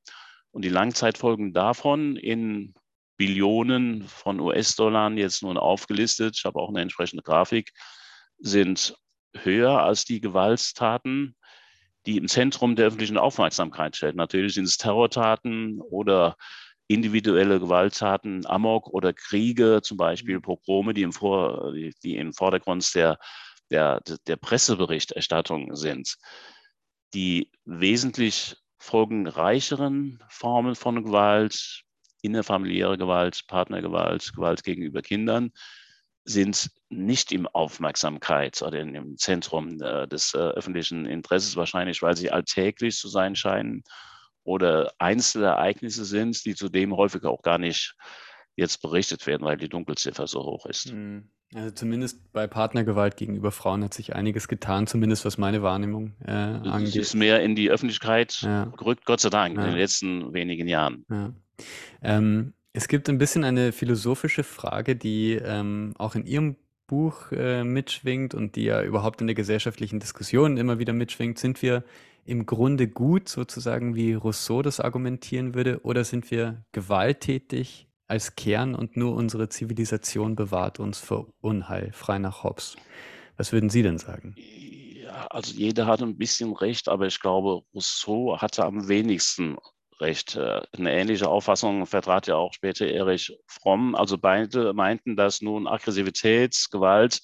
Und 0.53 0.65
die 0.65 0.71
Langzeitfolgen 0.71 1.53
davon 1.53 2.17
in 2.17 2.75
Billionen 3.17 4.05
von 4.05 4.39
US-Dollar 4.39 5.11
jetzt 5.13 5.43
nun 5.43 5.59
aufgelistet, 5.59 6.37
ich 6.39 6.45
habe 6.45 6.61
auch 6.61 6.69
eine 6.69 6.81
entsprechende 6.81 7.23
Grafik, 7.23 7.73
sind 8.39 8.97
höher 9.37 9.83
als 9.83 10.05
die 10.05 10.21
Gewalttaten, 10.21 11.37
die 12.07 12.17
im 12.17 12.29
Zentrum 12.29 12.77
der 12.77 12.87
öffentlichen 12.87 13.19
Aufmerksamkeit 13.19 13.97
stehen. 13.97 14.17
Natürlich 14.17 14.55
sind 14.55 14.65
es 14.65 14.77
Terrortaten 14.77 15.81
oder 15.81 16.37
individuelle 16.87 17.61
Gewalttaten, 17.61 18.47
Amok 18.47 18.89
oder 18.89 19.13
Kriege, 19.13 19.81
zum 19.83 19.97
Beispiel 19.97 20.41
Pogrome, 20.41 20.95
die 20.95 21.03
im, 21.03 21.13
Vor, 21.13 21.73
die 21.73 22.17
im 22.17 22.33
Vordergrund 22.33 22.95
der, 22.95 23.19
der, 23.71 24.01
der 24.27 24.37
Presseberichterstattung 24.37 25.75
sind. 25.77 26.17
Die 27.15 27.51
wesentlich 27.65 28.57
folgenreicheren 28.79 30.23
Formen 30.29 30.75
von 30.75 31.05
Gewalt, 31.05 31.85
innerfamiliäre 32.21 32.99
Gewalt, 32.99 33.47
Partnergewalt, 33.47 34.33
Gewalt 34.35 34.63
gegenüber 34.63 35.01
Kindern, 35.01 35.53
sind 36.25 36.71
nicht 36.89 37.33
im 37.33 37.47
Aufmerksamkeit 37.47 38.63
oder 38.63 38.81
im 38.81 39.17
Zentrum 39.19 39.81
äh, 39.83 40.09
des 40.09 40.35
äh, 40.35 40.39
öffentlichen 40.39 41.07
Interesses 41.07 41.57
wahrscheinlich, 41.57 42.01
weil 42.03 42.17
sie 42.17 42.31
alltäglich 42.31 42.97
zu 42.97 43.09
sein 43.09 43.37
scheinen 43.37 43.85
oder 44.45 44.93
Einzelereignisse 44.99 46.05
sind, 46.05 46.45
die 46.45 46.55
zudem 46.55 46.97
häufig 46.97 47.25
auch 47.25 47.43
gar 47.43 47.59
nicht 47.59 47.97
jetzt 48.57 48.83
berichtet 48.83 49.27
werden, 49.27 49.45
weil 49.45 49.57
die 49.57 49.69
Dunkelziffer 49.69 50.27
so 50.27 50.45
hoch 50.45 50.67
ist. 50.67 50.91
Hm. 50.91 51.29
Also 51.55 51.71
zumindest 51.71 52.33
bei 52.33 52.47
Partnergewalt 52.47 53.17
gegenüber 53.17 53.53
Frauen 53.53 53.85
hat 53.85 53.95
sich 53.95 54.15
einiges 54.15 54.49
getan, 54.49 54.87
zumindest 54.87 55.25
was 55.25 55.39
meine 55.39 55.63
Wahrnehmung 55.63 56.13
äh, 56.27 56.33
angeht. 56.33 56.89
Es 56.89 56.97
ist 56.97 57.15
mehr 57.15 57.43
in 57.43 57.55
die 57.55 57.71
Öffentlichkeit 57.71 58.41
ja. 58.43 58.65
gerückt, 58.77 59.05
Gott 59.05 59.21
sei 59.21 59.31
Dank, 59.31 59.57
ja. 59.57 59.63
in 59.63 59.71
den 59.71 59.79
letzten 59.79 60.33
wenigen 60.33 60.67
Jahren. 60.67 61.05
Ja. 61.09 61.33
Ähm, 62.03 62.55
es 62.73 62.89
gibt 62.89 63.09
ein 63.09 63.19
bisschen 63.19 63.45
eine 63.45 63.71
philosophische 63.71 64.43
Frage, 64.43 64.97
die 64.97 65.35
ähm, 65.35 65.95
auch 65.97 66.17
in 66.17 66.27
Ihrem 66.27 66.57
Buch 66.89 67.31
äh, 67.31 67.63
mitschwingt 67.63 68.35
und 68.35 68.57
die 68.57 68.65
ja 68.65 68.83
überhaupt 68.83 69.21
in 69.21 69.29
der 69.29 69.37
gesellschaftlichen 69.37 70.01
Diskussion 70.01 70.57
immer 70.57 70.81
wieder 70.81 70.93
mitschwingt. 70.93 71.39
Sind 71.39 71.63
wir 71.63 71.85
im 72.25 72.47
Grunde 72.47 72.89
gut, 72.89 73.29
sozusagen 73.29 73.95
wie 73.95 74.15
Rousseau 74.15 74.63
das 74.63 74.81
argumentieren 74.81 75.55
würde, 75.55 75.81
oder 75.83 76.05
sind 76.05 76.31
wir 76.31 76.65
gewalttätig 76.73 77.89
als 78.07 78.37
Kern 78.37 78.75
und 78.75 78.97
nur 78.97 79.15
unsere 79.15 79.49
Zivilisation 79.49 80.37
bewahrt 80.37 80.81
uns 80.81 81.01
vor 81.01 81.29
Unheil, 81.41 81.93
frei 81.93 82.19
nach 82.19 82.43
Hobbes? 82.45 82.77
Was 83.37 83.53
würden 83.53 83.71
Sie 83.71 83.83
denn 83.83 83.99
sagen? 83.99 84.35
Ja, 84.37 85.27
also 85.29 85.55
jeder 85.55 85.87
hat 85.87 86.03
ein 86.03 86.17
bisschen 86.17 86.53
recht, 86.53 86.89
aber 86.89 87.07
ich 87.07 87.21
glaube, 87.21 87.63
Rousseau 87.75 88.39
hatte 88.41 88.65
am 88.65 88.89
wenigsten 88.89 89.57
recht. 90.01 90.37
Äh, 90.37 90.63
eine 90.77 90.93
ähnliche 90.93 91.29
Auffassung 91.29 91.87
vertrat 91.87 92.27
ja 92.27 92.37
auch 92.37 92.53
später 92.53 92.87
Erich 92.87 93.37
Fromm. 93.47 93.95
Also 93.95 94.19
beide 94.19 94.73
meinten, 94.73 95.17
dass 95.17 95.41
nun 95.41 95.67
Aggressivität, 95.67 96.67
Gewalt 96.71 97.21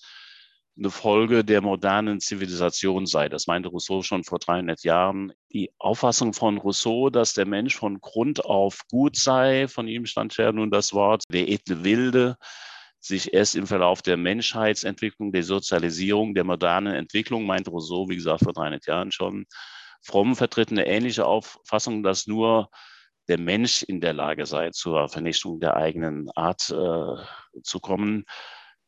eine 0.81 0.91
Folge 0.91 1.45
der 1.45 1.61
modernen 1.61 2.21
Zivilisation 2.21 3.07
sei. 3.07 3.29
Das 3.29 3.47
meinte 3.47 3.69
Rousseau 3.69 4.03
schon 4.03 4.25
vor 4.25 4.39
300 4.39 4.83
Jahren. 4.83 5.33
Die 5.53 5.71
Auffassung 5.79 6.33
von 6.33 6.57
Rousseau, 6.57 7.11
dass 7.11 7.35
der 7.35 7.47
Mensch 7.47 7.77
von 7.77 8.01
Grund 8.01 8.45
auf 8.45 8.81
gut 8.91 9.17
sei, 9.17 9.69
von 9.69 9.87
ihm 9.87 10.07
stand 10.07 10.37
ja 10.39 10.51
nun 10.51 10.71
das 10.71 10.95
Wort, 10.95 11.25
der 11.31 11.49
edle 11.49 11.85
Wilde, 11.85 12.37
sich 12.99 13.35
erst 13.35 13.57
im 13.57 13.67
Verlauf 13.67 14.01
der 14.01 14.17
Menschheitsentwicklung, 14.17 15.33
der 15.33 15.43
Sozialisierung, 15.43 16.35
der 16.35 16.45
modernen 16.45 16.95
Entwicklung, 16.95 17.45
meinte 17.45 17.71
Rousseau, 17.71 18.09
wie 18.09 18.17
gesagt, 18.17 18.43
vor 18.43 18.55
300 18.55 18.87
Jahren 18.87 19.13
schon, 19.13 19.47
Fromm 20.03 20.35
vertritt 20.35 20.71
eine 20.71 20.87
ähnliche 20.87 21.27
Auffassung, 21.27 22.03
dass 22.03 22.27
nur 22.27 22.71
der 23.29 23.39
Mensch 23.39 23.83
in 23.83 24.01
der 24.01 24.15
Lage 24.15 24.47
sei, 24.47 24.71
zur 24.71 25.09
Vernichtung 25.09 25.61
der 25.61 25.77
eigenen 25.77 26.31
Art 26.31 26.71
äh, 26.71 27.63
zu 27.63 27.81
kommen. 27.81 28.25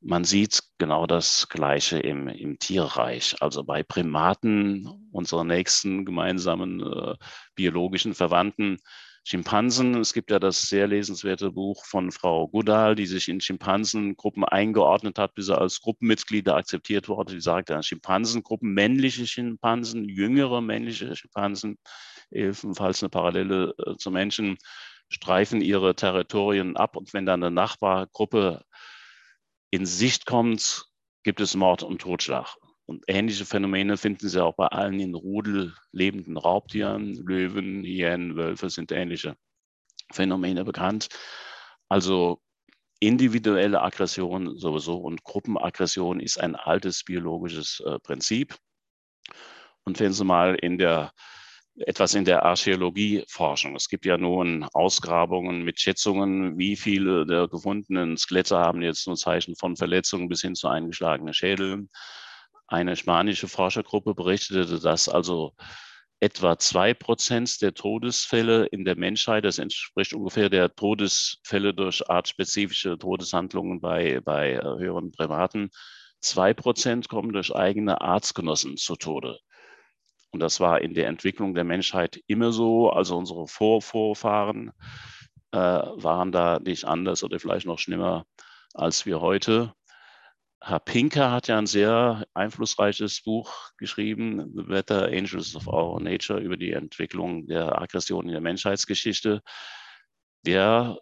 Man 0.04 0.24
sieht 0.24 0.62
genau 0.78 1.06
das 1.06 1.48
Gleiche 1.48 1.98
im, 1.98 2.26
im 2.28 2.58
Tierreich. 2.58 3.36
Also 3.40 3.62
bei 3.62 3.82
Primaten, 3.84 5.08
unseren 5.12 5.46
nächsten 5.46 6.04
gemeinsamen 6.04 6.80
äh, 6.80 7.14
biologischen 7.54 8.14
Verwandten, 8.14 8.78
Schimpansen. 9.24 9.94
Es 10.00 10.12
gibt 10.12 10.32
ja 10.32 10.40
das 10.40 10.62
sehr 10.62 10.88
lesenswerte 10.88 11.52
Buch 11.52 11.84
von 11.84 12.10
Frau 12.10 12.48
Goodall, 12.48 12.96
die 12.96 13.06
sich 13.06 13.28
in 13.28 13.40
Schimpansengruppen 13.40 14.44
eingeordnet 14.44 15.18
hat, 15.18 15.34
bis 15.34 15.48
er 15.48 15.60
als 15.60 15.80
Gruppenmitglieder 15.80 16.56
akzeptiert 16.56 17.08
wurde. 17.08 17.34
Die 17.34 17.40
sagt, 17.40 17.70
ja, 17.70 17.82
Schimpansengruppen, 17.82 18.74
männliche 18.74 19.26
Schimpansen, 19.26 20.08
jüngere 20.08 20.60
männliche 20.60 21.14
Schimpansen, 21.14 21.78
ebenfalls 22.32 23.02
eine 23.02 23.10
Parallele 23.10 23.74
äh, 23.86 23.96
zu 23.96 24.10
Menschen, 24.10 24.58
streifen 25.08 25.60
ihre 25.60 25.94
Territorien 25.94 26.76
ab. 26.76 26.96
Und 26.96 27.14
wenn 27.14 27.26
dann 27.26 27.44
eine 27.44 27.54
Nachbargruppe 27.54 28.64
in 29.72 29.86
Sicht 29.86 30.26
kommt, 30.26 30.84
gibt 31.24 31.40
es 31.40 31.56
Mord 31.56 31.82
und 31.82 32.02
Totschlag. 32.02 32.56
Und 32.84 33.04
ähnliche 33.06 33.46
Phänomene 33.46 33.96
finden 33.96 34.28
Sie 34.28 34.42
auch 34.42 34.54
bei 34.54 34.66
allen 34.66 35.00
in 35.00 35.14
Rudel 35.14 35.74
lebenden 35.92 36.36
Raubtieren. 36.36 37.14
Löwen, 37.14 37.82
Hyänen, 37.82 38.36
Wölfe 38.36 38.68
sind 38.68 38.92
ähnliche 38.92 39.34
Phänomene 40.12 40.64
bekannt. 40.64 41.08
Also 41.88 42.42
individuelle 43.00 43.80
Aggression 43.80 44.58
sowieso 44.58 44.98
und 44.98 45.24
Gruppenaggression 45.24 46.20
ist 46.20 46.38
ein 46.38 46.54
altes 46.54 47.02
biologisches 47.02 47.80
äh, 47.80 47.98
Prinzip. 48.00 48.56
Und 49.84 49.98
wenn 50.00 50.12
Sie 50.12 50.24
mal 50.24 50.54
in 50.54 50.76
der 50.76 51.12
etwas 51.76 52.14
in 52.14 52.24
der 52.24 52.44
Archäologieforschung. 52.44 53.74
Es 53.76 53.88
gibt 53.88 54.04
ja 54.04 54.18
nun 54.18 54.64
Ausgrabungen 54.72 55.62
mit 55.62 55.80
Schätzungen, 55.80 56.58
wie 56.58 56.76
viele 56.76 57.26
der 57.26 57.48
gefundenen 57.48 58.16
Skelette 58.16 58.58
haben 58.58 58.82
jetzt 58.82 59.06
nur 59.06 59.16
Zeichen 59.16 59.56
von 59.56 59.76
Verletzungen 59.76 60.28
bis 60.28 60.42
hin 60.42 60.54
zu 60.54 60.68
eingeschlagenen 60.68 61.34
Schädeln. 61.34 61.88
Eine 62.66 62.96
spanische 62.96 63.48
Forschergruppe 63.48 64.14
berichtete, 64.14 64.80
dass 64.80 65.08
also 65.08 65.54
etwa 66.20 66.56
zwei 66.56 66.94
Prozent 66.94 67.60
der 67.62 67.74
Todesfälle 67.74 68.66
in 68.66 68.84
der 68.84 68.96
Menschheit, 68.96 69.44
das 69.44 69.58
entspricht 69.58 70.14
ungefähr 70.14 70.48
der 70.48 70.74
Todesfälle 70.74 71.74
durch 71.74 72.08
artspezifische 72.08 72.96
Todeshandlungen 72.96 73.80
bei, 73.80 74.20
bei 74.20 74.52
äh, 74.52 74.62
höheren 74.62 75.10
Primaten, 75.10 75.70
zwei 76.20 76.54
Prozent 76.54 77.08
kommen 77.08 77.32
durch 77.32 77.54
eigene 77.54 78.00
Artgenossen 78.00 78.76
zu 78.76 78.94
Tode. 78.94 79.40
Und 80.32 80.40
das 80.40 80.60
war 80.60 80.80
in 80.80 80.94
der 80.94 81.08
Entwicklung 81.08 81.54
der 81.54 81.64
Menschheit 81.64 82.20
immer 82.26 82.52
so. 82.52 82.90
Also 82.90 83.16
unsere 83.16 83.46
Vorvorfahren 83.46 84.72
äh, 85.52 85.58
waren 85.58 86.32
da 86.32 86.58
nicht 86.58 86.84
anders 86.86 87.22
oder 87.22 87.38
vielleicht 87.38 87.66
noch 87.66 87.78
schlimmer 87.78 88.24
als 88.74 89.04
wir 89.04 89.20
heute. 89.20 89.74
Herr 90.64 90.78
Pinker 90.78 91.30
hat 91.30 91.48
ja 91.48 91.58
ein 91.58 91.66
sehr 91.66 92.24
einflussreiches 92.34 93.22
Buch 93.22 93.52
geschrieben, 93.76 94.52
The 94.54 94.62
Better 94.62 95.06
Angels 95.06 95.54
of 95.56 95.66
Our 95.66 96.00
Nature, 96.00 96.40
über 96.40 96.56
die 96.56 96.70
Entwicklung 96.70 97.46
der 97.46 97.82
Aggression 97.82 98.26
in 98.26 98.32
der 98.32 98.40
Menschheitsgeschichte. 98.40 99.42
Der 100.46 100.98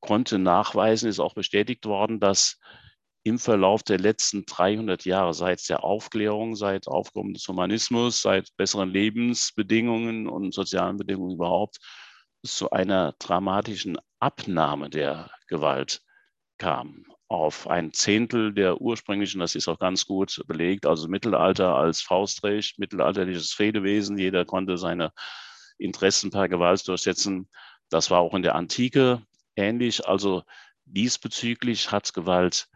konnte 0.00 0.38
nachweisen, 0.38 1.08
ist 1.08 1.20
auch 1.20 1.34
bestätigt 1.34 1.84
worden, 1.84 2.20
dass 2.20 2.58
im 3.22 3.38
Verlauf 3.38 3.82
der 3.82 3.98
letzten 3.98 4.46
300 4.46 5.04
Jahre, 5.04 5.34
seit 5.34 5.68
der 5.68 5.84
Aufklärung, 5.84 6.56
seit 6.56 6.86
Aufkommen 6.88 7.34
des 7.34 7.46
Humanismus, 7.48 8.22
seit 8.22 8.48
besseren 8.56 8.90
Lebensbedingungen 8.90 10.28
und 10.28 10.54
sozialen 10.54 10.96
Bedingungen 10.96 11.34
überhaupt, 11.34 11.78
zu 12.44 12.70
einer 12.70 13.14
dramatischen 13.18 13.98
Abnahme 14.20 14.90
der 14.90 15.30
Gewalt 15.48 16.00
kam 16.58 17.04
auf 17.28 17.68
ein 17.68 17.92
Zehntel 17.92 18.54
der 18.54 18.80
ursprünglichen, 18.80 19.40
das 19.40 19.54
ist 19.54 19.68
auch 19.68 19.78
ganz 19.78 20.06
gut 20.06 20.42
belegt, 20.46 20.86
also 20.86 21.08
Mittelalter 21.08 21.74
als 21.76 22.00
Faustrecht, 22.00 22.78
mittelalterliches 22.78 23.52
Fedewesen, 23.52 24.16
jeder 24.16 24.46
konnte 24.46 24.78
seine 24.78 25.12
Interessen 25.76 26.30
per 26.30 26.48
Gewalt 26.48 26.86
durchsetzen. 26.88 27.48
Das 27.90 28.10
war 28.10 28.20
auch 28.20 28.34
in 28.34 28.42
der 28.42 28.54
Antike 28.54 29.22
ähnlich. 29.56 30.06
Also 30.06 30.42
diesbezüglich 30.86 31.92
hat 31.92 32.14
Gewalt 32.14 32.66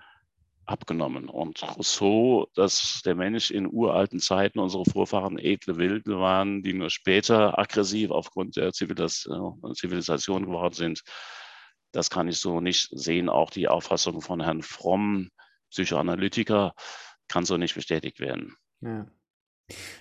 abgenommen. 0.67 1.29
Und 1.29 1.63
Rousseau, 1.77 2.47
dass 2.55 3.03
der 3.05 3.15
Mensch 3.15 3.51
in 3.51 3.67
uralten 3.67 4.21
Zeiten, 4.21 4.59
unsere 4.59 4.85
Vorfahren 4.85 5.39
edle 5.39 5.77
Wilde 5.77 6.19
waren, 6.19 6.63
die 6.63 6.73
nur 6.73 6.91
später 6.91 7.59
aggressiv 7.59 8.11
aufgrund 8.11 8.57
der 8.57 8.73
Zivilisation 8.73 10.47
geworden 10.47 10.75
sind, 10.75 11.03
das 11.93 12.11
kann 12.11 12.29
ich 12.29 12.39
so 12.39 12.61
nicht 12.61 12.89
sehen. 12.93 13.29
Auch 13.29 13.51
die 13.51 13.69
Auffassung 13.69 14.23
von 14.23 14.41
Herrn 14.41 14.63
Fromm, 14.63 15.31
Psychoanalytiker, 15.71 16.75
kann 17.29 17.45
so 17.45 17.57
nicht 17.57 17.75
bestätigt 17.75 18.21
werden. 18.21 18.57
Ja. 18.81 19.07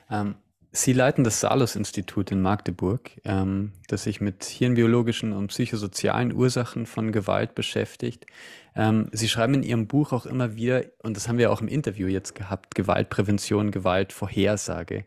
Ähm, 0.09 0.35
Sie 0.73 0.93
leiten 0.93 1.25
das 1.25 1.41
Salus-Institut 1.41 2.31
in 2.31 2.41
Magdeburg, 2.41 3.19
ähm, 3.25 3.73
das 3.89 4.03
sich 4.03 4.21
mit 4.21 4.45
hirnbiologischen 4.45 5.33
und 5.33 5.47
psychosozialen 5.47 6.33
Ursachen 6.33 6.85
von 6.85 7.11
Gewalt 7.11 7.55
beschäftigt. 7.55 8.25
Ähm, 8.73 9.09
Sie 9.11 9.27
schreiben 9.27 9.55
in 9.55 9.63
Ihrem 9.63 9.87
Buch 9.87 10.13
auch 10.13 10.25
immer 10.25 10.55
wieder, 10.55 10.85
und 10.99 11.17
das 11.17 11.27
haben 11.27 11.37
wir 11.37 11.51
auch 11.51 11.59
im 11.59 11.67
Interview 11.67 12.07
jetzt 12.07 12.35
gehabt, 12.35 12.73
Gewaltprävention, 12.73 13.71
Gewaltvorhersage. 13.71 15.05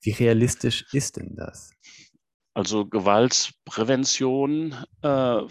Wie 0.00 0.10
realistisch 0.10 0.84
ist 0.92 1.16
denn 1.16 1.36
das? 1.36 1.70
Also 2.52 2.84
Gewaltprävention 2.84 4.74
äh, 5.02 5.42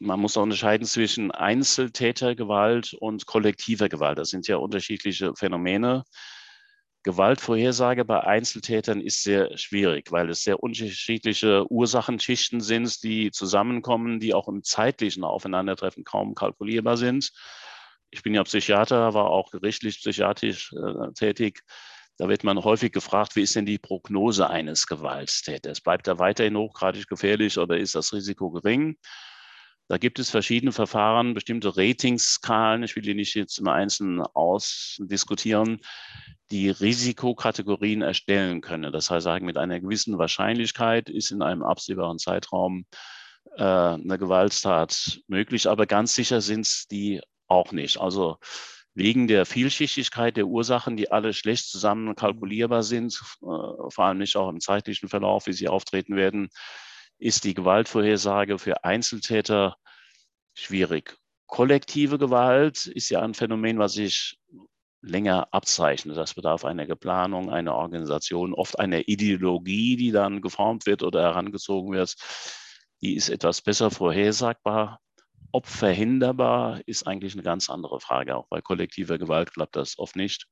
man 0.00 0.20
muss 0.20 0.36
auch 0.36 0.42
unterscheiden 0.42 0.86
zwischen 0.86 1.30
Einzeltätergewalt 1.30 2.94
und 2.94 3.26
kollektiver 3.26 3.88
Gewalt. 3.88 4.18
Das 4.18 4.30
sind 4.30 4.46
ja 4.46 4.56
unterschiedliche 4.56 5.34
Phänomene. 5.34 6.04
Gewaltvorhersage 7.08 8.04
bei 8.04 8.20
Einzeltätern 8.22 9.00
ist 9.00 9.22
sehr 9.22 9.56
schwierig, 9.56 10.12
weil 10.12 10.28
es 10.28 10.42
sehr 10.42 10.62
unterschiedliche 10.62 11.64
Ursachenschichten 11.72 12.60
sind, 12.60 13.02
die 13.02 13.30
zusammenkommen, 13.30 14.20
die 14.20 14.34
auch 14.34 14.46
im 14.46 14.62
zeitlichen 14.62 15.24
Aufeinandertreffen 15.24 16.04
kaum 16.04 16.34
kalkulierbar 16.34 16.98
sind. 16.98 17.32
Ich 18.10 18.22
bin 18.22 18.34
ja 18.34 18.44
Psychiater, 18.44 19.14
war 19.14 19.30
auch 19.30 19.50
gerichtlich 19.50 20.00
psychiatrisch 20.00 20.74
äh, 20.74 21.12
tätig. 21.14 21.62
Da 22.18 22.28
wird 22.28 22.44
man 22.44 22.62
häufig 22.62 22.92
gefragt, 22.92 23.36
wie 23.36 23.42
ist 23.42 23.56
denn 23.56 23.64
die 23.64 23.78
Prognose 23.78 24.50
eines 24.50 24.86
Gewalttäters? 24.86 25.80
Bleibt 25.80 26.08
er 26.08 26.18
weiterhin 26.18 26.58
hochgradig 26.58 27.06
gefährlich 27.06 27.56
oder 27.56 27.78
ist 27.78 27.94
das 27.94 28.12
Risiko 28.12 28.50
gering? 28.50 28.98
Da 29.88 29.96
gibt 29.96 30.18
es 30.18 30.28
verschiedene 30.28 30.72
Verfahren, 30.72 31.32
bestimmte 31.32 31.76
Ratingskalen, 31.76 32.82
ich 32.82 32.94
will 32.94 33.02
die 33.02 33.14
nicht 33.14 33.34
jetzt 33.34 33.58
im 33.58 33.68
Einzelnen 33.68 34.20
ausdiskutieren, 34.20 35.80
die 36.50 36.68
Risikokategorien 36.68 38.02
erstellen 38.02 38.60
können. 38.60 38.92
Das 38.92 39.10
heißt, 39.10 39.24
sagen, 39.24 39.46
mit 39.46 39.56
einer 39.56 39.80
gewissen 39.80 40.18
Wahrscheinlichkeit 40.18 41.08
ist 41.08 41.30
in 41.30 41.40
einem 41.40 41.62
absehbaren 41.62 42.18
Zeitraum 42.18 42.84
äh, 43.56 43.62
eine 43.62 44.18
Gewalttat 44.18 45.20
möglich, 45.26 45.68
aber 45.68 45.86
ganz 45.86 46.14
sicher 46.14 46.42
sind 46.42 46.66
es 46.66 46.86
die 46.86 47.22
auch 47.46 47.72
nicht. 47.72 47.98
Also 47.98 48.36
wegen 48.92 49.26
der 49.26 49.46
Vielschichtigkeit 49.46 50.36
der 50.36 50.48
Ursachen, 50.48 50.98
die 50.98 51.10
alle 51.10 51.32
schlecht 51.32 51.66
zusammen 51.66 52.14
kalkulierbar 52.14 52.82
sind, 52.82 53.14
äh, 53.40 53.46
vor 53.46 54.04
allem 54.04 54.18
nicht 54.18 54.36
auch 54.36 54.50
im 54.50 54.60
zeitlichen 54.60 55.08
Verlauf, 55.08 55.46
wie 55.46 55.54
sie 55.54 55.68
auftreten 55.68 56.14
werden, 56.14 56.50
ist 57.18 57.44
die 57.44 57.54
Gewaltvorhersage 57.54 58.58
für 58.58 58.84
Einzeltäter 58.84 59.76
schwierig. 60.54 61.16
Kollektive 61.46 62.18
Gewalt 62.18 62.86
ist 62.86 63.08
ja 63.08 63.20
ein 63.22 63.34
Phänomen, 63.34 63.78
was 63.78 63.94
sich 63.94 64.38
länger 65.00 65.48
abzeichnet. 65.52 66.16
Das 66.16 66.34
bedarf 66.34 66.64
einer 66.64 66.86
Geplanung, 66.86 67.50
einer 67.50 67.74
Organisation, 67.74 68.54
oft 68.54 68.78
einer 68.78 69.08
Ideologie, 69.08 69.96
die 69.96 70.10
dann 70.10 70.40
geformt 70.40 70.86
wird 70.86 71.02
oder 71.02 71.22
herangezogen 71.22 71.92
wird. 71.92 72.16
Die 73.00 73.14
ist 73.14 73.28
etwas 73.28 73.62
besser 73.62 73.90
vorhersagbar. 73.90 75.00
Ob 75.52 75.66
verhinderbar, 75.66 76.80
ist 76.86 77.06
eigentlich 77.06 77.32
eine 77.32 77.42
ganz 77.42 77.70
andere 77.70 78.00
Frage. 78.00 78.36
Auch 78.36 78.48
bei 78.48 78.60
kollektiver 78.60 79.18
Gewalt 79.18 79.52
klappt 79.52 79.76
das 79.76 79.98
oft 79.98 80.16
nicht. 80.16 80.46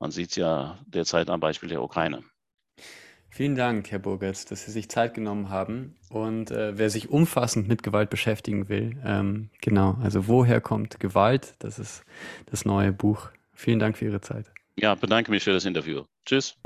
Man 0.00 0.10
sieht 0.10 0.30
es 0.30 0.36
ja 0.36 0.80
derzeit 0.86 1.30
am 1.30 1.38
Beispiel 1.38 1.68
der 1.68 1.82
Ukraine. 1.82 2.24
Vielen 3.34 3.54
Dank, 3.54 3.90
Herr 3.90 3.98
Burgertz, 3.98 4.44
dass 4.44 4.66
Sie 4.66 4.70
sich 4.70 4.90
Zeit 4.90 5.14
genommen 5.14 5.48
haben. 5.48 5.96
Und 6.10 6.50
äh, 6.50 6.76
wer 6.76 6.90
sich 6.90 7.08
umfassend 7.08 7.66
mit 7.66 7.82
Gewalt 7.82 8.10
beschäftigen 8.10 8.68
will, 8.68 9.00
ähm, 9.06 9.48
genau, 9.62 9.96
also 10.02 10.28
woher 10.28 10.60
kommt 10.60 11.00
Gewalt? 11.00 11.54
Das 11.60 11.78
ist 11.78 12.04
das 12.50 12.66
neue 12.66 12.92
Buch. 12.92 13.30
Vielen 13.54 13.78
Dank 13.78 13.96
für 13.96 14.04
Ihre 14.04 14.20
Zeit. 14.20 14.52
Ja, 14.76 14.94
bedanke 14.94 15.30
mich 15.30 15.44
für 15.44 15.54
das 15.54 15.64
Interview. 15.64 16.02
Tschüss. 16.26 16.58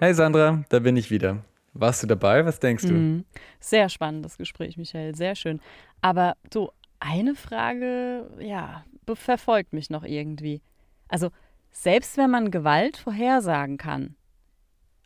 Hey 0.00 0.14
Sandra, 0.14 0.64
da 0.70 0.78
bin 0.78 0.96
ich 0.96 1.10
wieder. 1.10 1.44
Warst 1.74 2.02
du 2.02 2.06
dabei? 2.06 2.46
Was 2.46 2.58
denkst 2.58 2.86
du? 2.86 2.94
Mhm. 2.94 3.24
Sehr 3.60 3.90
spannendes 3.90 4.38
Gespräch, 4.38 4.78
Michael, 4.78 5.14
sehr 5.14 5.34
schön. 5.34 5.60
Aber 6.00 6.38
du, 6.48 6.70
eine 7.00 7.34
Frage, 7.34 8.30
ja, 8.38 8.86
verfolgt 9.12 9.74
mich 9.74 9.90
noch 9.90 10.04
irgendwie. 10.04 10.62
Also, 11.06 11.28
selbst 11.70 12.16
wenn 12.16 12.30
man 12.30 12.50
Gewalt 12.50 12.96
vorhersagen 12.96 13.76
kann, 13.78 14.16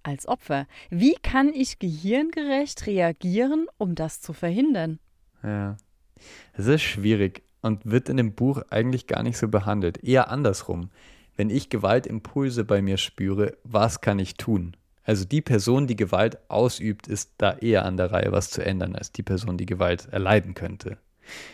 als 0.02 0.28
Opfer, 0.28 0.66
wie 0.90 1.14
kann 1.22 1.48
ich 1.48 1.78
gehirngerecht 1.78 2.86
reagieren, 2.86 3.66
um 3.78 3.94
das 3.94 4.20
zu 4.20 4.32
verhindern? 4.32 4.98
Ja, 5.42 5.76
es 6.52 6.66
ist 6.66 6.82
schwierig 6.82 7.42
und 7.62 7.86
wird 7.86 8.08
in 8.08 8.18
dem 8.18 8.34
Buch 8.34 8.62
eigentlich 8.70 9.06
gar 9.06 9.22
nicht 9.22 9.38
so 9.38 9.48
behandelt. 9.48 10.04
Eher 10.04 10.30
andersrum. 10.30 10.90
Wenn 11.36 11.50
ich 11.50 11.70
Gewaltimpulse 11.70 12.64
bei 12.64 12.82
mir 12.82 12.96
spüre, 12.96 13.56
was 13.64 14.00
kann 14.00 14.18
ich 14.18 14.34
tun? 14.34 14.76
Also 15.02 15.24
die 15.24 15.42
Person, 15.42 15.86
die 15.86 15.96
Gewalt 15.96 16.38
ausübt, 16.48 17.08
ist 17.08 17.32
da 17.38 17.54
eher 17.54 17.84
an 17.84 17.96
der 17.96 18.12
Reihe, 18.12 18.32
was 18.32 18.50
zu 18.50 18.64
ändern, 18.64 18.94
als 18.94 19.12
die 19.12 19.22
Person, 19.22 19.58
die 19.58 19.66
Gewalt 19.66 20.08
erleiden 20.10 20.54
könnte. 20.54 20.98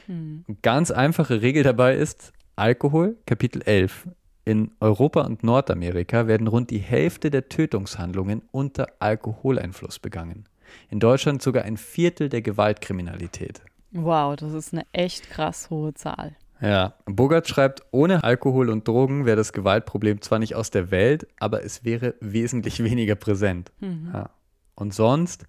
Hm. 0.07 0.45
Ganz 0.63 0.91
einfache 0.91 1.43
Regel 1.43 1.63
dabei 1.63 1.97
ist 1.97 2.33
Alkohol, 2.57 3.17
Kapitel 3.27 3.63
11. 3.63 4.09
In 4.51 4.73
Europa 4.81 5.21
und 5.21 5.45
Nordamerika 5.45 6.27
werden 6.27 6.49
rund 6.49 6.71
die 6.71 6.79
Hälfte 6.79 7.31
der 7.31 7.49
Tötungshandlungen 7.49 8.43
unter 8.51 8.89
Alkoholeinfluss 8.99 10.01
begangen. 10.01 10.49
In 10.89 10.99
Deutschland 10.99 11.41
sogar 11.41 11.63
ein 11.63 11.77
Viertel 11.77 12.29
der 12.29 12.43
Gewaltkriminalität. 12.43 13.63
Wow, 13.93 14.35
das 14.35 14.53
ist 14.53 14.73
eine 14.73 14.87
echt 14.91 15.31
krass 15.31 15.71
hohe 15.71 15.95
Zahl. 15.95 16.35
Ja, 16.61 16.95
Bogart 17.07 17.47
schreibt, 17.47 17.85
ohne 17.93 18.25
Alkohol 18.25 18.71
und 18.71 18.89
Drogen 18.89 19.25
wäre 19.25 19.37
das 19.37 19.53
Gewaltproblem 19.53 20.21
zwar 20.21 20.41
nicht 20.41 20.57
aus 20.57 20.73
der 20.73 20.91
Welt, 20.91 21.29
aber 21.39 21.63
es 21.63 21.85
wäre 21.85 22.17
wesentlich 22.19 22.83
weniger 22.83 23.15
präsent. 23.15 23.71
Mhm. 23.79 24.11
Ja. 24.13 24.31
Und 24.75 24.93
sonst, 24.93 25.47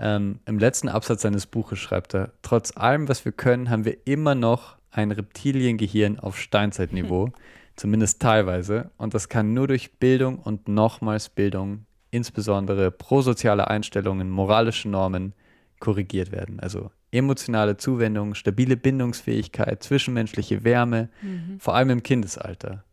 ähm, 0.00 0.40
im 0.44 0.58
letzten 0.58 0.88
Absatz 0.88 1.22
seines 1.22 1.46
Buches 1.46 1.78
schreibt 1.78 2.16
er, 2.16 2.32
trotz 2.42 2.76
allem, 2.76 3.08
was 3.08 3.24
wir 3.24 3.30
können, 3.30 3.70
haben 3.70 3.84
wir 3.84 4.08
immer 4.08 4.34
noch 4.34 4.76
ein 4.90 5.12
Reptiliengehirn 5.12 6.18
auf 6.18 6.36
Steinzeitniveau. 6.40 7.30
Zumindest 7.80 8.20
teilweise. 8.20 8.90
Und 8.98 9.14
das 9.14 9.30
kann 9.30 9.54
nur 9.54 9.66
durch 9.66 9.92
Bildung 9.92 10.38
und 10.38 10.68
nochmals 10.68 11.30
Bildung, 11.30 11.86
insbesondere 12.10 12.90
prosoziale 12.90 13.68
Einstellungen, 13.68 14.28
moralische 14.28 14.86
Normen, 14.86 15.32
korrigiert 15.78 16.30
werden. 16.30 16.60
Also 16.60 16.90
emotionale 17.10 17.78
Zuwendung, 17.78 18.34
stabile 18.34 18.76
Bindungsfähigkeit, 18.76 19.82
zwischenmenschliche 19.82 20.62
Wärme, 20.62 21.08
mhm. 21.22 21.58
vor 21.58 21.74
allem 21.74 21.88
im 21.88 22.02
Kindesalter. 22.02 22.84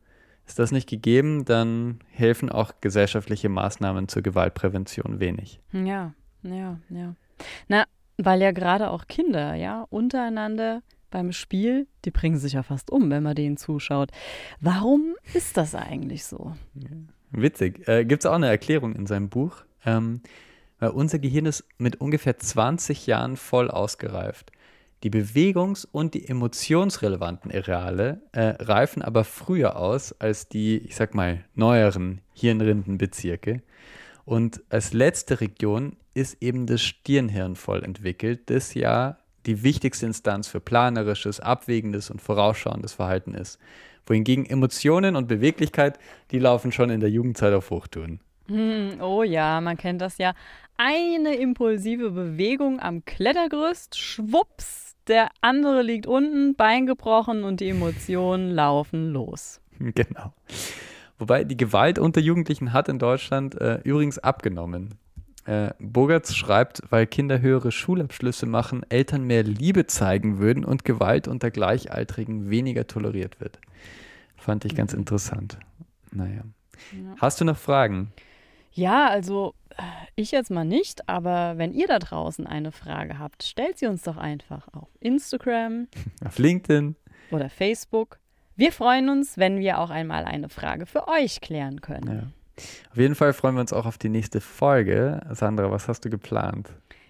Ist 0.45 0.57
das 0.57 0.71
nicht 0.71 0.87
gegeben, 0.87 1.43
dann 1.43 1.99
helfen 2.09 2.49
auch 2.49 2.71
gesellschaftliche 2.79 3.49
Maßnahmen 3.49 4.07
zur 4.07 4.21
Gewaltprävention 4.21 5.19
wenig. 5.19 5.59
Ja, 5.73 6.13
ja, 6.43 6.79
ja. 6.87 7.13
Na, 7.67 7.83
weil 8.15 8.41
ja 8.41 8.51
gerade 8.51 8.89
auch 8.89 9.07
Kinder, 9.07 9.53
ja, 9.55 9.85
untereinander 9.89 10.81
beim 11.09 11.31
Spiel, 11.31 11.87
die 12.05 12.11
bringen 12.11 12.37
sich 12.37 12.53
ja 12.53 12.63
fast 12.63 12.91
um, 12.91 13.09
wenn 13.09 13.23
man 13.23 13.35
denen 13.35 13.57
zuschaut. 13.57 14.11
Warum 14.59 15.15
ist 15.33 15.57
das 15.57 15.75
eigentlich 15.75 16.25
so? 16.25 16.53
Witzig. 17.31 17.87
Äh, 17.87 18.05
Gibt 18.05 18.23
es 18.23 18.25
auch 18.25 18.35
eine 18.35 18.47
Erklärung 18.47 18.95
in 18.95 19.05
seinem 19.05 19.29
Buch. 19.29 19.63
Ähm, 19.85 20.21
Weil 20.79 20.89
unser 20.89 21.19
Gehirn 21.19 21.45
ist 21.45 21.65
mit 21.77 22.01
ungefähr 22.01 22.37
20 22.37 23.07
Jahren 23.07 23.37
voll 23.37 23.69
ausgereift. 23.69 24.51
Die 25.03 25.11
bewegungs- 25.11 25.87
und 25.91 26.15
die 26.15 26.27
emotionsrelevanten 26.27 27.51
Areale 27.51 28.21
äh, 28.31 28.55
reifen 28.59 29.03
aber 29.03 29.23
früher 29.23 29.77
aus 29.77 30.13
als 30.19 30.49
die, 30.49 30.77
ich 30.79 30.95
sag 30.95 31.13
mal, 31.13 31.43
neueren 31.53 32.21
Hirnrindenbezirke. 32.33 33.61
Und 34.25 34.63
als 34.69 34.93
letzte 34.93 35.39
Region 35.39 35.97
ist 36.15 36.41
eben 36.41 36.65
das 36.65 36.81
Stirnhirn 36.81 37.55
voll 37.55 37.83
entwickelt, 37.83 38.49
das 38.49 38.73
ja 38.73 39.19
die 39.47 39.63
wichtigste 39.63 40.05
Instanz 40.05 40.47
für 40.47 40.59
planerisches, 40.59 41.39
abwägendes 41.39 42.09
und 42.09 42.21
vorausschauendes 42.21 42.93
Verhalten 42.93 43.33
ist. 43.33 43.59
Wohingegen 44.05 44.45
Emotionen 44.45 45.15
und 45.15 45.27
Beweglichkeit, 45.27 45.97
die 46.31 46.39
laufen 46.39 46.71
schon 46.71 46.89
in 46.89 46.99
der 46.99 47.09
Jugendzeit 47.09 47.53
auf 47.53 47.69
Hochtouren. 47.71 48.19
Hm, 48.47 49.01
oh 49.01 49.23
ja, 49.23 49.59
man 49.59 49.77
kennt 49.77 50.01
das 50.01 50.17
ja. 50.17 50.33
Eine 50.77 51.35
impulsive 51.35 52.11
Bewegung 52.11 52.79
am 52.79 53.03
Klettergerüst, 53.03 53.97
schwupps, 53.97 54.95
der 55.07 55.29
andere 55.41 55.81
liegt 55.81 56.05
unten, 56.07 56.55
Bein 56.55 56.85
gebrochen 56.85 57.43
und 57.43 57.59
die 57.59 57.69
Emotionen 57.69 58.51
laufen 58.55 59.11
los. 59.11 59.59
Genau. 59.79 60.33
Wobei 61.17 61.43
die 61.43 61.57
Gewalt 61.57 61.97
unter 61.97 62.21
Jugendlichen 62.21 62.73
hat 62.73 62.89
in 62.89 62.99
Deutschland 62.99 63.59
äh, 63.59 63.79
übrigens 63.83 64.19
abgenommen. 64.19 64.99
Äh, 65.47 65.73
Bogerts 65.79 66.35
schreibt, 66.35 66.81
weil 66.89 67.07
Kinder 67.07 67.39
höhere 67.39 67.71
Schulabschlüsse 67.71 68.45
machen, 68.45 68.85
Eltern 68.89 69.23
mehr 69.23 69.43
Liebe 69.43 69.87
zeigen 69.87 70.39
würden 70.39 70.65
und 70.65 70.83
Gewalt 70.83 71.29
unter 71.29 71.51
Gleichaltrigen 71.51 72.49
weniger 72.49 72.85
toleriert 72.85 73.39
wird. 73.39 73.57
Fand 74.35 74.65
ich 74.65 74.75
ganz 74.75 74.93
interessant. 74.93 75.57
Naja. 76.11 76.41
Ja. 76.91 77.15
Hast 77.21 77.39
du 77.39 77.45
noch 77.45 77.57
Fragen? 77.57 78.11
Ja, 78.73 79.07
also 79.07 79.53
äh, 79.69 79.83
ich 80.15 80.31
jetzt 80.31 80.51
mal 80.51 80.65
nicht, 80.65 81.07
aber 81.07 81.57
wenn 81.57 81.73
ihr 81.73 81.87
da 81.87 81.99
draußen 81.99 82.45
eine 82.45 82.73
Frage 82.73 83.17
habt, 83.17 83.41
stellt 83.43 83.77
sie 83.77 83.87
uns 83.87 84.03
doch 84.03 84.17
einfach 84.17 84.67
auf 84.73 84.89
Instagram 84.99 85.87
Auf 86.25 86.39
LinkedIn? 86.39 86.97
oder 87.31 87.49
Facebook. 87.49 88.19
Wir 88.57 88.73
freuen 88.73 89.09
uns, 89.09 89.37
wenn 89.37 89.59
wir 89.59 89.79
auch 89.79 89.91
einmal 89.91 90.25
eine 90.25 90.49
Frage 90.49 90.85
für 90.87 91.07
euch 91.07 91.39
klären 91.39 91.79
können. 91.79 92.13
Ja. 92.13 92.23
Auf 92.91 92.97
jeden 92.97 93.15
Fall 93.15 93.33
freuen 93.33 93.55
wir 93.55 93.61
uns 93.61 93.73
auch 93.73 93.85
auf 93.85 93.97
die 93.97 94.09
nächste 94.09 94.41
Folge. 94.41 95.21
Sandra, 95.31 95.71
was 95.71 95.87
hast 95.87 96.05
du 96.05 96.09
geplant? 96.09 96.69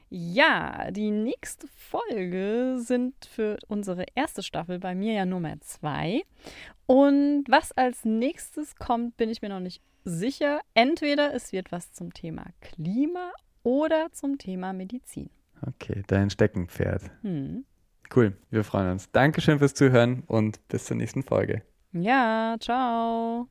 Ja, 0.09 0.89
die 0.91 1.11
nächste 1.11 1.67
Folge 1.67 2.77
sind 2.79 3.13
für 3.25 3.57
unsere 3.67 4.05
erste 4.15 4.41
Staffel 4.41 4.79
bei 4.79 4.95
mir 4.95 5.13
ja 5.13 5.25
Nummer 5.25 5.59
zwei. 5.59 6.23
Und 6.85 7.43
was 7.49 7.73
als 7.73 8.05
nächstes 8.05 8.77
kommt, 8.77 9.17
bin 9.17 9.29
ich 9.29 9.41
mir 9.41 9.49
noch 9.49 9.59
nicht 9.59 9.81
sicher. 10.05 10.61
Entweder 10.73 11.33
es 11.33 11.51
wird 11.51 11.71
was 11.71 11.91
zum 11.91 12.13
Thema 12.13 12.45
Klima 12.61 13.31
oder 13.63 14.07
zum 14.13 14.37
Thema 14.37 14.71
Medizin. 14.71 15.29
Okay, 15.61 16.03
dein 16.07 16.29
Steckenpferd. 16.29 17.03
Hm. 17.21 17.65
Cool, 18.15 18.37
wir 18.49 18.63
freuen 18.63 18.91
uns. 18.91 19.11
Dankeschön 19.11 19.59
fürs 19.59 19.73
Zuhören 19.73 20.23
und 20.27 20.65
bis 20.69 20.85
zur 20.85 20.95
nächsten 20.95 21.23
Folge. 21.23 21.63
Ja, 21.91 22.55
ciao. 22.59 23.47